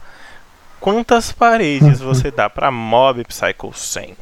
Quantas 0.85 1.33
paredes 1.33 1.99
você 2.05 2.31
dá 2.31 2.51
pra 2.51 2.71
Mob 2.71 3.25
Psycho 3.25 3.73
100? 3.73 4.15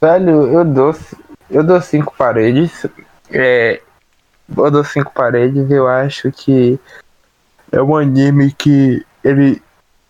Velho, 0.00 0.46
eu 0.46 0.64
dou, 0.64 0.94
eu 1.50 1.64
dou 1.64 1.80
cinco 1.80 2.14
paredes. 2.16 2.86
É, 3.28 3.82
eu 4.56 4.70
dou 4.70 4.84
cinco 4.84 5.12
paredes. 5.12 5.68
Eu 5.68 5.88
acho 5.88 6.30
que 6.30 6.78
é 7.72 7.82
um 7.82 7.96
anime 7.96 8.52
que 8.52 9.04
ele 9.24 9.60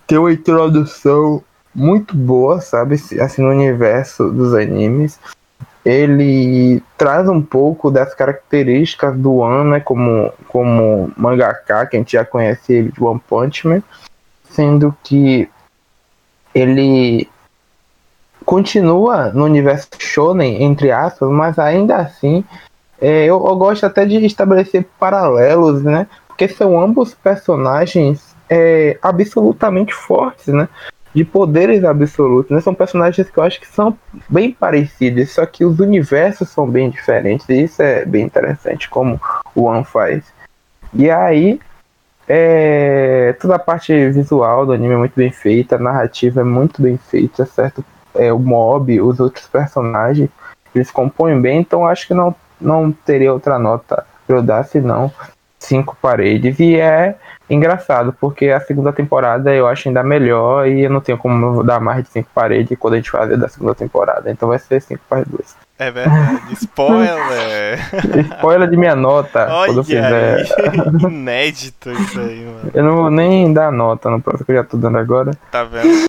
tem 0.07 0.19
uma 0.19 0.31
introdução 0.31 1.43
muito 1.75 2.15
boa, 2.15 2.61
sabe? 2.61 2.97
Assim, 3.19 3.41
no 3.41 3.49
universo 3.49 4.31
dos 4.31 4.53
animes. 4.53 5.19
Ele 5.87 6.83
traz 6.99 7.31
um 7.31 7.41
pouco 7.41 7.91
das 7.91 8.15
características 8.15 9.17
do 9.17 9.37
One, 9.37 9.71
né? 9.71 9.81
Como, 9.81 10.31
como 10.49 11.11
mangaka, 11.17 11.87
que 11.87 11.97
a 11.97 11.99
gente 11.99 12.13
já 12.13 12.27
conhece 12.27 12.75
ele 12.75 12.93
de 12.93 13.03
One 13.03 13.23
Punch 13.27 13.67
Man. 13.67 13.83
Sendo 14.53 14.95
que 15.03 15.49
ele 16.55 17.29
continua 18.45 19.31
no 19.33 19.45
universo 19.45 19.89
shonen, 19.99 20.63
entre 20.63 20.91
aspas, 20.91 21.31
mas 21.31 21.59
ainda 21.59 21.97
assim 21.97 22.45
é, 23.01 23.25
eu, 23.25 23.45
eu, 23.45 23.57
gosto 23.57 23.85
até 23.85 24.05
de 24.05 24.25
estabelecer 24.25 24.87
paralelos, 24.97 25.83
né? 25.83 26.07
Porque 26.29 26.47
são 26.47 26.81
ambos 26.81 27.13
personagens 27.13 28.33
é, 28.49 28.97
absolutamente 29.03 29.93
fortes, 29.93 30.55
né? 30.55 30.69
De 31.13 31.25
poderes 31.25 31.83
absolutos, 31.83 32.53
né? 32.53 32.61
São 32.61 32.73
personagens 32.73 33.29
que 33.29 33.37
eu 33.37 33.43
acho 33.43 33.61
que 33.61 33.67
são 33.67 33.99
bem 34.29 34.53
parecidos, 34.53 35.33
só 35.33 35.45
que 35.45 35.65
os 35.65 35.81
universos 35.81 36.49
são 36.51 36.65
bem 36.65 36.91
diferentes, 36.91 37.49
e 37.49 37.65
isso 37.65 37.83
é 37.83 38.05
bem 38.05 38.25
interessante, 38.25 38.89
como 38.89 39.21
o 39.53 39.63
One 39.63 39.85
faz. 39.85 40.23
E 40.95 41.11
aí, 41.11 41.59
é, 42.35 43.35
toda 43.35 43.57
a 43.57 43.59
parte 43.59 43.93
visual 44.09 44.65
do 44.65 44.73
anime 44.73 44.95
é 44.95 44.97
muito 44.97 45.13
bem 45.15 45.31
feita, 45.31 45.77
a 45.77 45.79
narrativa 45.79 46.41
é 46.41 46.45
muito 46.45 46.81
bem 46.81 46.97
feita, 46.97 47.45
certo? 47.45 47.85
É, 48.15 48.33
o 48.33 48.39
mob, 48.39 48.99
os 49.03 49.21
outros 49.21 49.47
personagens, 49.47 50.31
eles 50.75 50.91
compõem 50.91 51.39
bem, 51.39 51.61
então 51.61 51.87
acho 51.87 52.07
que 52.07 52.15
não, 52.15 52.35
não 52.59 52.91
teria 52.91 53.35
outra 53.35 53.59
nota 53.59 54.07
pra 54.27 54.37
eu 54.37 54.43
dar 54.43 54.65
senão 54.65 55.13
cinco 55.59 55.95
paredes. 56.01 56.59
E 56.59 56.77
é 56.77 57.17
engraçado, 57.51 58.17
porque 58.19 58.49
a 58.49 58.61
segunda 58.61 58.95
temporada 58.95 59.55
eu 59.55 59.67
acho 59.67 59.89
ainda 59.89 60.03
melhor 60.03 60.67
e 60.67 60.85
eu 60.85 60.91
não 60.91 61.03
tenho 61.03 61.19
como 61.19 61.63
dar 61.63 61.81
mais 61.81 62.03
de 62.03 62.09
cinco 62.09 62.31
paredes 62.35 62.79
quando 62.79 62.95
a 62.95 62.97
gente 62.97 63.11
fazer 63.11 63.37
da 63.37 63.49
segunda 63.49 63.75
temporada. 63.75 64.31
Então 64.31 64.49
vai 64.49 64.59
ser 64.59 64.81
cinco 64.81 65.03
para. 65.07 65.23
É 65.79 65.91
verdade. 65.91 66.53
Spoiler! 66.55 67.79
Spoiler 68.37 68.69
de 68.71 68.77
minha 68.77 68.95
nota. 68.95 69.49
Olha 69.51 69.67
quando 69.67 69.79
eu 69.79 69.85
fizer. 69.85 70.47
Inédito 71.11 71.91
isso 71.91 72.21
aí, 72.21 72.45
mano. 72.45 72.71
Eu 72.73 72.85
não 72.85 72.97
vou 72.97 73.11
nem 73.11 73.53
dar 73.53 73.73
nota 73.73 74.11
no 74.11 74.21
próximo 74.21 74.47
que 74.47 74.53
eu 74.53 74.57
já 74.57 74.65
tô 74.65 74.77
dando 74.77 74.99
agora. 74.99 75.33
Tá 75.51 75.65
vendo? 75.65 76.09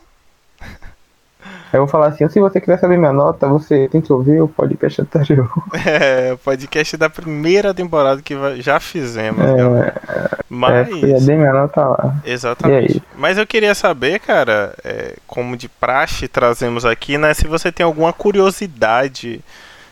Eu 1.73 1.79
vou 1.79 1.87
falar 1.87 2.07
assim, 2.07 2.29
se 2.29 2.39
você 2.39 2.61
quiser 2.61 2.77
saber 2.77 2.97
minha 2.97 3.11
nota, 3.11 3.47
você 3.47 3.87
tem 3.87 3.99
que 3.99 4.13
ouvir 4.13 4.39
o 4.41 4.47
podcast 4.47 5.01
anterior. 5.01 5.51
É, 5.85 6.33
o 6.33 6.37
podcast 6.37 6.95
da 6.95 7.09
primeira 7.09 7.73
temporada 7.73 8.21
que 8.21 8.35
já 8.61 8.79
fizemos, 8.79 9.43
É, 9.43 9.87
é, 10.07 10.37
Mas. 10.47 10.89
eu 10.89 11.09
já 11.09 11.25
dei 11.25 11.35
minha 11.35 11.51
nota 11.51 11.81
lá. 11.83 12.15
Exatamente. 12.23 12.93
aí? 12.93 13.03
Mas 13.17 13.37
eu 13.37 13.45
queria 13.45 13.73
saber, 13.73 14.19
cara, 14.19 14.73
é, 14.83 15.15
como 15.27 15.57
de 15.57 15.67
praxe 15.67 16.27
trazemos 16.27 16.85
aqui, 16.85 17.17
né? 17.17 17.33
Se 17.33 17.47
você 17.47 17.71
tem 17.71 17.83
alguma 17.83 18.13
curiosidade 18.13 19.41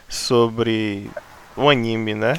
sobre 0.07 1.09
o 1.57 1.69
anime, 1.69 2.13
né? 2.13 2.35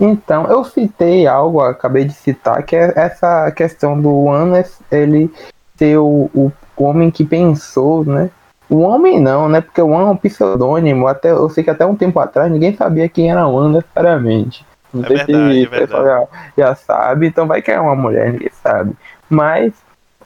Então, 0.00 0.46
eu 0.46 0.64
citei 0.64 1.26
algo, 1.26 1.60
acabei 1.60 2.04
de 2.04 2.14
citar, 2.14 2.62
que 2.62 2.76
é 2.76 2.92
essa 2.96 3.50
questão 3.50 4.00
do 4.00 4.14
One, 4.14 4.64
ele 4.90 5.30
ser 5.76 5.98
o, 5.98 6.30
o 6.34 6.52
homem 6.76 7.10
que 7.10 7.24
pensou, 7.24 8.04
né? 8.04 8.30
O 8.68 8.80
homem 8.80 9.20
não, 9.20 9.48
né? 9.48 9.60
Porque 9.60 9.80
o 9.80 9.88
One 9.88 10.04
é 10.04 10.10
um 10.10 10.16
pseudônimo. 10.16 11.06
Até, 11.06 11.30
eu 11.30 11.48
sei 11.48 11.62
que 11.62 11.70
até 11.70 11.86
um 11.86 11.94
tempo 11.94 12.18
atrás 12.18 12.50
ninguém 12.50 12.74
sabia 12.74 13.08
quem 13.08 13.30
era 13.30 13.46
o 13.46 13.54
One 13.54 13.74
necessariamente. 13.74 14.66
Não 14.92 15.04
É 15.04 15.08
sei 15.08 15.16
verdade, 15.18 15.54
se 15.54 15.64
é 15.64 15.66
o 15.66 15.70
pessoal 15.70 16.04
já, 16.04 16.28
já 16.56 16.74
sabe, 16.74 17.26
então 17.26 17.46
vai 17.46 17.62
que 17.62 17.70
é 17.70 17.80
uma 17.80 17.94
mulher, 17.94 18.32
ninguém 18.32 18.50
sabe. 18.62 18.92
Mas 19.28 19.72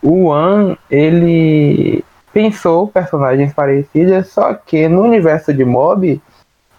o 0.02 0.26
One, 0.26 0.78
ele 0.90 2.04
pensou 2.32 2.88
personagens 2.88 3.52
parecidas, 3.52 4.28
só 4.28 4.54
que 4.54 4.88
no 4.88 5.02
universo 5.02 5.52
de 5.52 5.64
Mob 5.64 6.20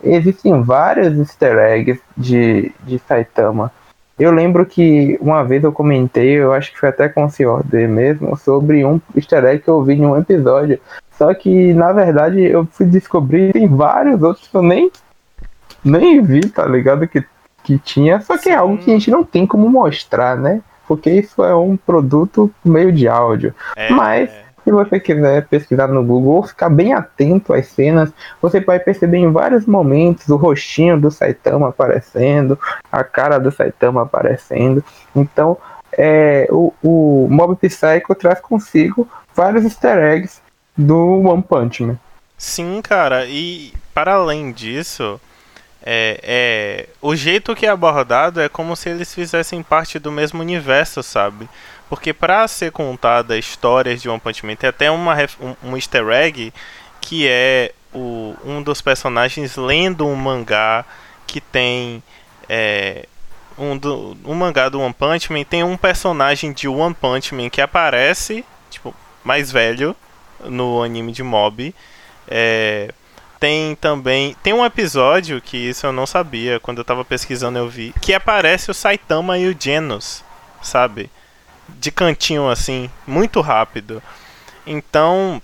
existem 0.04 0.62
vários 0.64 1.18
easter 1.18 1.58
eggs 1.60 2.02
de, 2.18 2.72
de 2.84 2.98
Saitama. 3.00 3.72
Eu 4.20 4.32
lembro 4.32 4.66
que 4.66 5.18
uma 5.22 5.44
vez 5.44 5.64
eu 5.64 5.72
comentei, 5.72 6.32
eu 6.32 6.54
acho 6.54 6.72
que 6.72 6.80
foi 6.80 6.90
até 6.90 7.10
com 7.10 7.26
o 7.26 7.30
Sr. 7.30 7.64
D 7.66 7.88
mesmo, 7.88 8.38
sobre 8.38 8.86
um 8.86 9.02
easter 9.16 9.44
egg 9.46 9.64
que 9.64 9.70
eu 9.70 9.82
vi 9.84 9.94
em 9.94 10.06
um 10.06 10.18
episódio. 10.18 10.80
Só 11.18 11.34
que, 11.34 11.74
na 11.74 11.92
verdade, 11.92 12.42
eu 12.42 12.68
fui 12.72 12.86
descobrir 12.86 13.54
tem 13.54 13.68
vários 13.68 14.22
outros 14.22 14.48
que 14.48 14.56
eu 14.56 14.62
nem, 14.62 14.92
nem 15.84 16.22
vi, 16.22 16.42
tá 16.42 16.66
ligado? 16.66 17.08
Que, 17.08 17.24
que 17.64 17.78
tinha. 17.80 18.20
Só 18.22 18.38
que 18.38 18.50
é 18.50 18.56
algo 18.56 18.78
que 18.78 18.92
a 18.92 18.94
gente 18.94 19.10
não 19.10 19.24
tem 19.24 19.46
como 19.46 19.70
mostrar, 19.70 20.38
né? 20.38 20.62
Porque 20.88 21.10
isso 21.10 21.44
é 21.44 21.56
um 21.56 21.78
produto 21.78 22.52
meio 22.66 22.92
de 22.92 23.08
áudio. 23.08 23.56
É, 23.76 23.92
Mas- 23.92 24.30
Se 24.72 24.74
você 24.74 25.02
quiser 25.02 25.46
pesquisar 25.48 25.90
no 25.90 26.02
Google 26.02 26.36
ou 26.36 26.44
ficar 26.44 26.70
bem 26.70 26.94
atento 26.94 27.54
às 27.54 27.68
cenas, 27.68 28.10
você 28.42 28.62
vai 28.62 28.80
perceber 28.80 29.18
em 29.18 29.30
vários 29.30 29.66
momentos 29.66 30.30
o 30.30 30.38
rostinho 30.38 30.98
do 30.98 31.12
Saitama 31.12 31.68
aparecendo, 31.68 32.58
a 32.90 33.04
cara 33.04 33.38
do 33.38 33.52
Saitama 33.52 34.04
aparecendo. 34.04 34.82
Então, 35.14 35.58
é, 35.92 36.48
o, 36.50 36.74
o 36.82 37.28
Mob 37.30 37.58
Psycho 37.58 38.16
traz 38.16 38.40
consigo 38.40 39.06
vários 39.36 39.66
easter 39.66 39.98
eggs 39.98 40.42
do 40.78 41.20
One 41.28 41.44
Punch 41.44 41.84
Man. 41.84 42.00
Sim, 42.38 42.82
cara, 42.82 43.26
e 43.26 43.74
para 43.94 44.14
além 44.14 44.54
disso, 44.54 45.20
é, 45.84 46.18
é, 46.24 46.90
o 47.02 47.14
jeito 47.14 47.54
que 47.54 47.66
é 47.66 47.70
abordado 47.70 48.40
é 48.40 48.48
como 48.48 48.74
se 48.78 48.88
eles 48.88 49.14
fizessem 49.14 49.62
parte 49.62 50.00
do 50.00 50.14
mesmo 50.14 50.40
universo, 50.40 51.04
sabe? 51.04 51.50
Porque 51.92 52.14
para 52.14 52.48
ser 52.48 52.72
contada 52.72 53.38
histórias 53.38 54.02
de 54.02 54.08
One 54.08 54.18
Punch 54.18 54.46
Man, 54.46 54.56
tem 54.56 54.70
até 54.70 54.90
uma, 54.90 55.14
um, 55.42 55.72
um 55.72 55.76
easter 55.76 56.08
egg 56.08 56.54
que 57.02 57.28
é 57.28 57.74
o, 57.94 58.34
um 58.46 58.64
dos 58.64 58.82
personagens 58.82 59.58
lendo 59.58 60.08
um 60.08 60.16
mangá 60.16 60.86
que 61.28 61.42
tem. 61.42 62.02
É, 62.48 63.06
um, 63.58 63.78
do, 63.78 64.16
um 64.24 64.34
mangá 64.34 64.70
do 64.70 64.80
One 64.80 64.94
Punch 64.94 65.34
Man 65.34 65.44
tem 65.44 65.66
um 65.66 65.76
personagem 65.76 66.54
de 66.54 66.66
One 66.66 66.96
Punch 66.96 67.36
Man 67.36 67.50
que 67.50 67.60
aparece, 67.60 68.46
tipo, 68.70 68.96
mais 69.22 69.52
velho, 69.52 69.94
no 70.46 70.82
anime 70.82 71.12
de 71.12 71.24
Mob. 71.24 71.76
É, 72.26 72.94
tem 73.38 73.76
também. 73.76 74.34
Tem 74.42 74.54
um 74.54 74.64
episódio 74.64 75.42
que 75.42 75.58
isso 75.58 75.86
eu 75.86 75.92
não 75.92 76.06
sabia, 76.06 76.58
quando 76.58 76.78
eu 76.78 76.86
tava 76.86 77.04
pesquisando 77.04 77.60
eu 77.60 77.68
vi, 77.68 77.94
que 78.00 78.14
aparece 78.14 78.72
o 78.72 78.74
Saitama 78.74 79.38
e 79.38 79.50
o 79.50 79.58
Genos, 79.60 80.24
sabe? 80.62 81.12
De 81.70 81.92
cantinho 81.92 82.50
assim, 82.50 82.90
muito 83.08 83.42
rápido. 83.42 84.02
Então, 84.66 85.42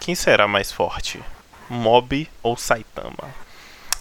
quem 0.00 0.14
será 0.14 0.46
mais 0.46 0.70
forte? 0.72 1.22
Mob 1.68 2.28
ou 2.42 2.56
Saitama? 2.56 3.34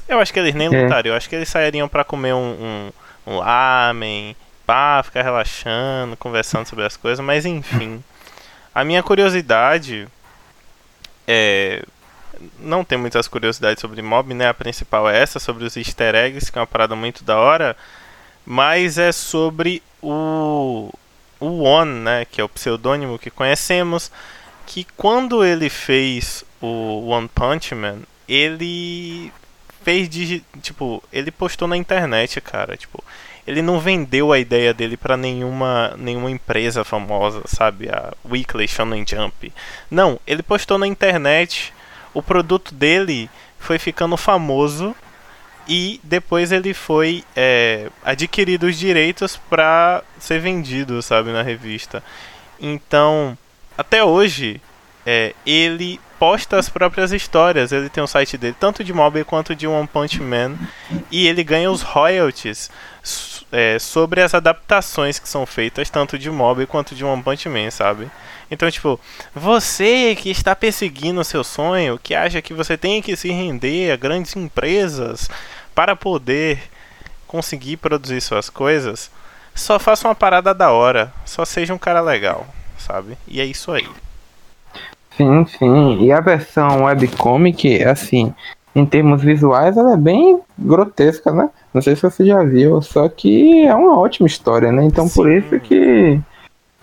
Eu 0.08 0.20
acho 0.20 0.32
que 0.32 0.40
eles 0.40 0.56
nem 0.56 0.74
é. 0.74 0.84
lutariam, 0.84 1.14
eu 1.14 1.18
acho 1.18 1.28
que 1.28 1.36
eles 1.36 1.50
sairiam 1.50 1.88
para 1.88 2.04
comer 2.04 2.34
um, 2.34 2.92
um, 3.28 3.34
um 3.34 3.38
lamen, 3.38 4.36
pá, 4.66 5.02
ficar 5.04 5.22
relaxando, 5.22 6.16
conversando 6.18 6.68
sobre 6.68 6.86
as 6.86 6.96
coisas, 6.96 7.24
mas 7.24 7.46
enfim. 7.46 8.04
A 8.74 8.84
minha 8.84 9.02
curiosidade 9.02 10.08
é. 11.28 11.84
Não 12.60 12.84
tem 12.84 12.98
muitas 12.98 13.28
curiosidades 13.28 13.82
sobre 13.82 14.02
Mob, 14.04 14.34
né? 14.34 14.48
A 14.48 14.54
principal 14.54 15.10
é 15.10 15.20
essa, 15.20 15.40
sobre 15.40 15.66
os 15.66 15.76
easter 15.76 16.14
eggs, 16.14 16.52
que 16.52 16.58
é 16.58 16.62
uma 16.62 16.68
parada 16.68 16.96
muito 16.96 17.24
da 17.24 17.38
hora. 17.38 17.76
Mas 18.46 19.00
é 19.00 19.12
sobre 19.12 19.82
o. 20.02 20.92
O 21.40 21.64
One, 21.64 22.00
né? 22.02 22.26
Que 22.26 22.42
é 22.42 22.44
o 22.44 22.50
pseudônimo 22.50 23.20
que 23.20 23.30
conhecemos. 23.30 24.12
Que 24.66 24.86
quando 24.96 25.44
ele 25.44 25.70
fez 25.70 26.44
o 26.62 27.08
One 27.08 27.28
Punch 27.28 27.74
Man, 27.74 28.00
ele 28.28 29.32
fez. 29.84 30.10
Tipo, 30.62 31.04
ele 31.12 31.32
postou 31.32 31.68
na 31.68 31.78
internet, 31.78 32.42
cara. 32.42 32.76
Tipo, 32.76 33.04
ele 33.48 33.62
não 33.62 33.80
vendeu 33.80 34.34
a 34.34 34.40
ideia 34.40 34.74
dele 34.74 34.98
para 34.98 35.16
nenhuma, 35.16 35.96
nenhuma 35.98 36.30
empresa 36.30 36.84
famosa, 36.84 37.42
sabe? 37.46 37.88
A 37.90 38.14
Weekly 38.30 38.68
Shonen 38.68 39.06
Jump. 39.08 39.54
Não, 39.90 40.20
ele 40.28 40.44
postou 40.44 40.78
na 40.78 40.86
internet, 40.86 41.74
o 42.14 42.22
produto 42.22 42.76
dele 42.76 43.30
foi 43.58 43.80
ficando 43.80 44.18
famoso 44.18 44.94
e 45.68 46.00
depois 46.04 46.52
ele 46.52 46.74
foi 46.74 47.24
é, 47.36 47.90
adquirido 48.04 48.68
os 48.68 48.78
direitos 48.78 49.38
para 49.50 50.04
ser 50.20 50.40
vendido, 50.40 51.02
sabe, 51.02 51.32
na 51.32 51.42
revista. 51.42 52.04
Então, 52.60 53.38
até 53.78 54.04
hoje, 54.04 54.62
é, 55.06 55.34
ele 55.46 56.00
posta 56.20 56.58
as 56.58 56.70
próprias 56.70 57.12
histórias. 57.12 57.72
Ele 57.72 57.90
tem 57.90 58.04
um 58.04 58.08
site 58.08 58.38
dele, 58.38 58.56
tanto 58.60 58.84
de 58.84 58.94
Mob 58.94 59.24
quanto 59.24 59.56
de 59.56 59.68
One 59.68 59.88
Punch 59.88 60.22
Man, 60.22 60.56
e 61.12 61.28
ele 61.28 61.44
ganha 61.44 61.72
os 61.72 61.82
royalties 61.82 62.70
é, 63.52 63.80
sobre 63.80 64.22
as 64.22 64.34
adaptações 64.34 65.20
que 65.20 65.30
são 65.30 65.46
feitas 65.46 65.90
tanto 65.90 66.18
de 66.18 66.30
Mob 66.30 66.66
quanto 66.66 66.96
de 66.96 67.06
One 67.06 67.24
Punch 67.24 67.48
Man, 67.48 67.72
sabe? 67.72 68.10
Então, 68.50 68.70
tipo, 68.72 69.00
você 69.36 70.16
que 70.16 70.30
está 70.30 70.56
perseguindo 70.56 71.20
o 71.20 71.26
seu 71.26 71.44
sonho, 71.44 72.00
que 72.02 72.16
acha 72.16 72.42
que 72.42 72.54
você 72.54 72.78
tem 72.78 73.02
que 73.02 73.16
se 73.16 73.30
render 73.30 73.92
a 73.92 73.98
grandes 73.98 74.36
empresas 74.36 75.30
para 75.78 75.96
poder 75.96 76.58
conseguir 77.28 77.78
produzir 77.78 78.20
suas 78.20 78.50
coisas, 78.50 79.12
só 79.54 79.78
faça 79.78 80.08
uma 80.08 80.16
parada 80.16 80.52
da 80.52 80.72
hora, 80.72 81.14
só 81.24 81.46
seja 81.46 81.72
um 81.72 81.78
cara 81.78 82.02
legal, 82.02 82.48
sabe? 82.80 83.16
E 83.28 83.40
é 83.40 83.46
isso 83.46 83.72
aí. 83.72 83.88
Sim, 85.16 85.46
sim. 85.46 86.04
E 86.04 86.12
a 86.12 86.20
versão 86.20 86.86
webcomic, 86.86 87.84
assim, 87.84 88.34
em 88.74 88.88
termos 88.88 89.22
visuais, 89.22 89.78
ela 89.78 89.94
é 89.94 89.98
bem 89.98 90.42
grotesca, 90.58 91.32
né? 91.32 91.48
Não 91.72 91.80
sei 91.80 91.96
se 91.96 92.02
você 92.02 92.26
já 92.26 92.42
viu, 92.44 92.82
só 92.82 93.08
que 93.08 93.68
é 93.68 93.76
uma 93.76 94.00
ótima 94.00 94.26
história, 94.26 94.72
né? 94.72 94.84
Então 94.84 95.08
Sim. 95.08 95.14
por 95.14 95.32
isso 95.32 95.60
que 95.60 96.20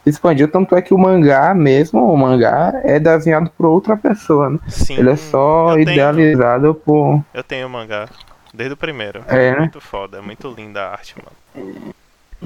expandiu, 0.06 0.46
tanto 0.46 0.76
é 0.76 0.80
que 0.80 0.94
o 0.94 0.98
mangá 0.98 1.52
mesmo, 1.52 2.12
o 2.12 2.16
mangá 2.16 2.80
é 2.84 3.00
desenhado 3.00 3.50
por 3.58 3.66
outra 3.66 3.96
pessoa, 3.96 4.50
né? 4.50 4.58
Sim, 4.68 4.98
Ele 4.98 5.10
é 5.10 5.16
só 5.16 5.76
idealizado 5.76 6.62
tenho, 6.62 6.74
por. 6.74 7.24
Eu 7.34 7.42
tenho 7.42 7.66
o 7.66 7.70
mangá, 7.70 8.08
desde 8.54 8.74
o 8.74 8.76
primeiro. 8.76 9.22
É, 9.28 9.52
né? 9.52 9.58
Muito 9.60 9.80
foda, 9.80 10.18
é 10.18 10.20
muito 10.20 10.48
linda 10.48 10.82
a 10.82 10.92
arte, 10.92 11.14
mano. 11.18 11.94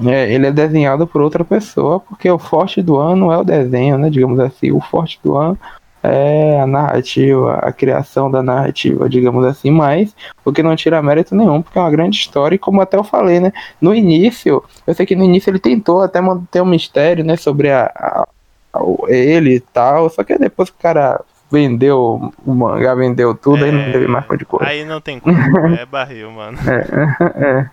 É, 0.06 0.32
ele 0.32 0.46
é 0.46 0.52
desenhado 0.52 1.06
por 1.06 1.20
outra 1.20 1.44
pessoa, 1.44 2.00
porque 2.00 2.30
o 2.30 2.38
forte 2.38 2.80
do 2.80 2.96
ano 2.96 3.32
é 3.32 3.38
o 3.38 3.44
desenho, 3.44 3.98
né? 3.98 4.08
Digamos 4.08 4.38
assim, 4.40 4.70
o 4.70 4.80
forte 4.80 5.18
do 5.22 5.36
ano 5.36 5.58
é 6.02 6.60
a 6.60 6.66
narrativa, 6.66 7.54
a 7.56 7.72
criação 7.72 8.30
da 8.30 8.42
narrativa, 8.42 9.08
digamos 9.08 9.44
assim, 9.44 9.70
mas 9.70 10.14
o 10.44 10.52
que 10.52 10.62
não 10.62 10.76
tira 10.76 11.02
mérito 11.02 11.34
nenhum, 11.34 11.60
porque 11.60 11.76
é 11.76 11.82
uma 11.82 11.90
grande 11.90 12.16
história, 12.16 12.54
e 12.54 12.58
como 12.58 12.80
até 12.80 12.96
eu 12.96 13.02
falei, 13.02 13.40
né, 13.40 13.52
no 13.80 13.92
início, 13.92 14.62
eu 14.86 14.94
sei 14.94 15.04
que 15.04 15.16
no 15.16 15.24
início 15.24 15.50
ele 15.50 15.58
tentou 15.58 16.00
até 16.00 16.20
manter 16.20 16.62
um 16.62 16.66
mistério, 16.66 17.24
né, 17.24 17.36
sobre 17.36 17.70
a, 17.72 17.90
a, 17.94 18.28
a 18.72 18.80
ele 19.08 19.56
e 19.56 19.60
tal, 19.60 20.08
só 20.08 20.22
que 20.22 20.38
depois 20.38 20.70
que 20.70 20.76
o 20.76 20.82
cara 20.82 21.20
vendeu 21.50 22.32
o 22.44 22.54
mangá, 22.54 22.94
vendeu 22.94 23.34
tudo, 23.34 23.64
é, 23.64 23.68
aí 23.68 23.72
não 23.72 23.92
teve 23.92 24.06
mais 24.06 24.26
de 24.26 24.44
coisa. 24.44 24.66
Aí 24.66 24.84
não 24.84 25.00
tem 25.00 25.18
como, 25.18 25.36
é 25.74 25.86
barril, 25.86 26.30
mano. 26.30 26.58
É, 26.68 27.44
é. 27.44 27.70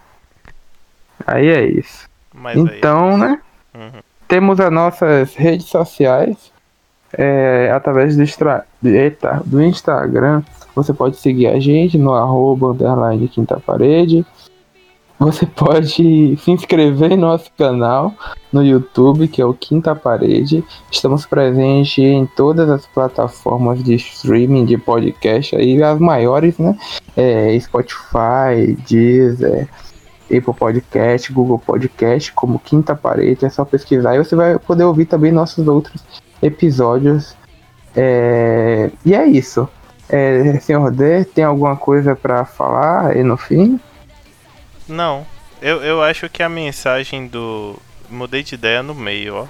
Aí 1.25 1.47
é 1.47 1.65
isso. 1.65 2.09
Mas 2.33 2.57
então, 2.57 3.11
aí... 3.11 3.17
né, 3.17 3.39
uhum. 3.73 4.01
temos 4.27 4.59
as 4.59 4.71
nossas 4.71 5.35
redes 5.35 5.67
sociais, 5.67 6.51
é, 7.17 7.71
através 7.73 8.15
do, 8.15 8.23
extra, 8.23 8.65
eita, 8.83 9.41
do 9.45 9.61
Instagram. 9.61 10.43
Você 10.75 10.93
pode 10.93 11.15
seguir 11.17 11.47
a 11.47 11.59
gente 11.59 11.97
no 11.97 12.13
arroba 12.13 12.71
underline 12.71 13.27
quinta 13.29 13.59
parede. 13.59 14.25
Você 15.17 15.45
pode 15.45 15.87
se 16.37 16.51
inscrever 16.51 17.11
no 17.11 17.27
nosso 17.27 17.49
canal 17.57 18.13
no 18.51 18.63
YouTube, 18.63 19.27
que 19.29 19.41
é 19.41 19.45
o 19.45 19.53
Quinta 19.53 19.95
Parede. 19.95 20.63
Estamos 20.91 21.25
presentes 21.25 21.97
em 22.03 22.25
todas 22.25 22.69
as 22.69 22.85
plataformas 22.85 23.81
de 23.81 23.95
streaming 23.95 24.65
de 24.65 24.77
podcast, 24.77 25.55
aí 25.55 25.81
as 25.81 25.99
maiores, 25.99 26.57
né? 26.57 26.77
É, 27.15 27.57
Spotify, 27.59 28.77
Deezer, 28.87 29.69
Apple 30.25 30.53
Podcast, 30.53 31.31
Google 31.31 31.59
Podcast, 31.59 32.33
como 32.33 32.59
Quinta 32.59 32.93
Parede. 32.93 33.45
É 33.45 33.49
só 33.49 33.63
pesquisar 33.63 34.15
e 34.15 34.23
você 34.23 34.35
vai 34.35 34.59
poder 34.59 34.83
ouvir 34.83 35.05
também 35.05 35.31
nossos 35.31 35.65
outros 35.65 36.03
episódios. 36.41 37.37
É... 37.95 38.91
E 39.05 39.15
é 39.15 39.25
isso. 39.25 39.67
É, 40.09 40.59
senhor 40.59 40.91
D, 40.91 41.23
tem 41.25 41.43
alguma 41.43 41.75
coisa 41.75 42.15
para 42.15 42.45
falar 42.45 43.07
aí 43.07 43.23
no 43.23 43.37
fim? 43.37 43.79
Não. 44.87 45.25
Eu, 45.61 45.81
eu 45.83 46.03
acho 46.03 46.29
que 46.29 46.43
a 46.43 46.49
mensagem 46.49 47.27
do. 47.27 47.79
Mudei 48.09 48.43
de 48.43 48.53
ideia 48.53 48.83
no 48.83 48.93
meio, 48.93 49.35
ó. 49.35 49.47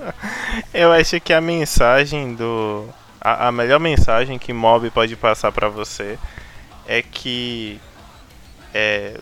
eu 0.74 0.92
acho 0.92 1.20
que 1.20 1.32
a 1.32 1.40
mensagem 1.40 2.34
do. 2.34 2.88
A, 3.20 3.48
a 3.48 3.52
melhor 3.52 3.80
mensagem 3.80 4.38
que 4.38 4.52
Mob 4.52 4.90
pode 4.90 5.16
passar 5.16 5.52
para 5.52 5.68
você 5.68 6.18
é 6.86 7.02
que. 7.02 7.80
É. 8.74 9.18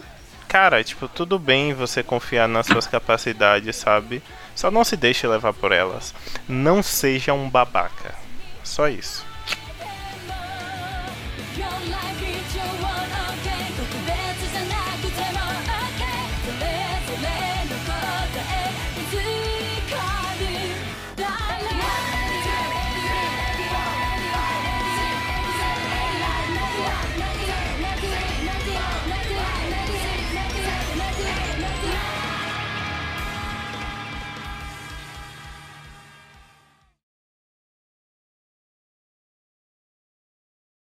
Cara, 0.49 0.82
tipo, 0.82 1.09
tudo 1.09 1.38
bem 1.38 1.74
você 1.74 2.03
confiar 2.03 2.49
nas 2.49 2.66
suas 2.66 2.86
capacidades, 2.86 3.76
sabe? 3.76 4.22
Só 4.55 4.70
não 4.70 4.84
se 4.84 4.97
deixe 4.97 5.26
levar 5.26 5.53
por 5.53 5.72
elas. 5.72 6.14
Não 6.49 6.82
seja 6.82 7.32
um 7.32 7.51
babaca. 7.51 8.14
Só 8.62 8.88
isso. 8.88 9.24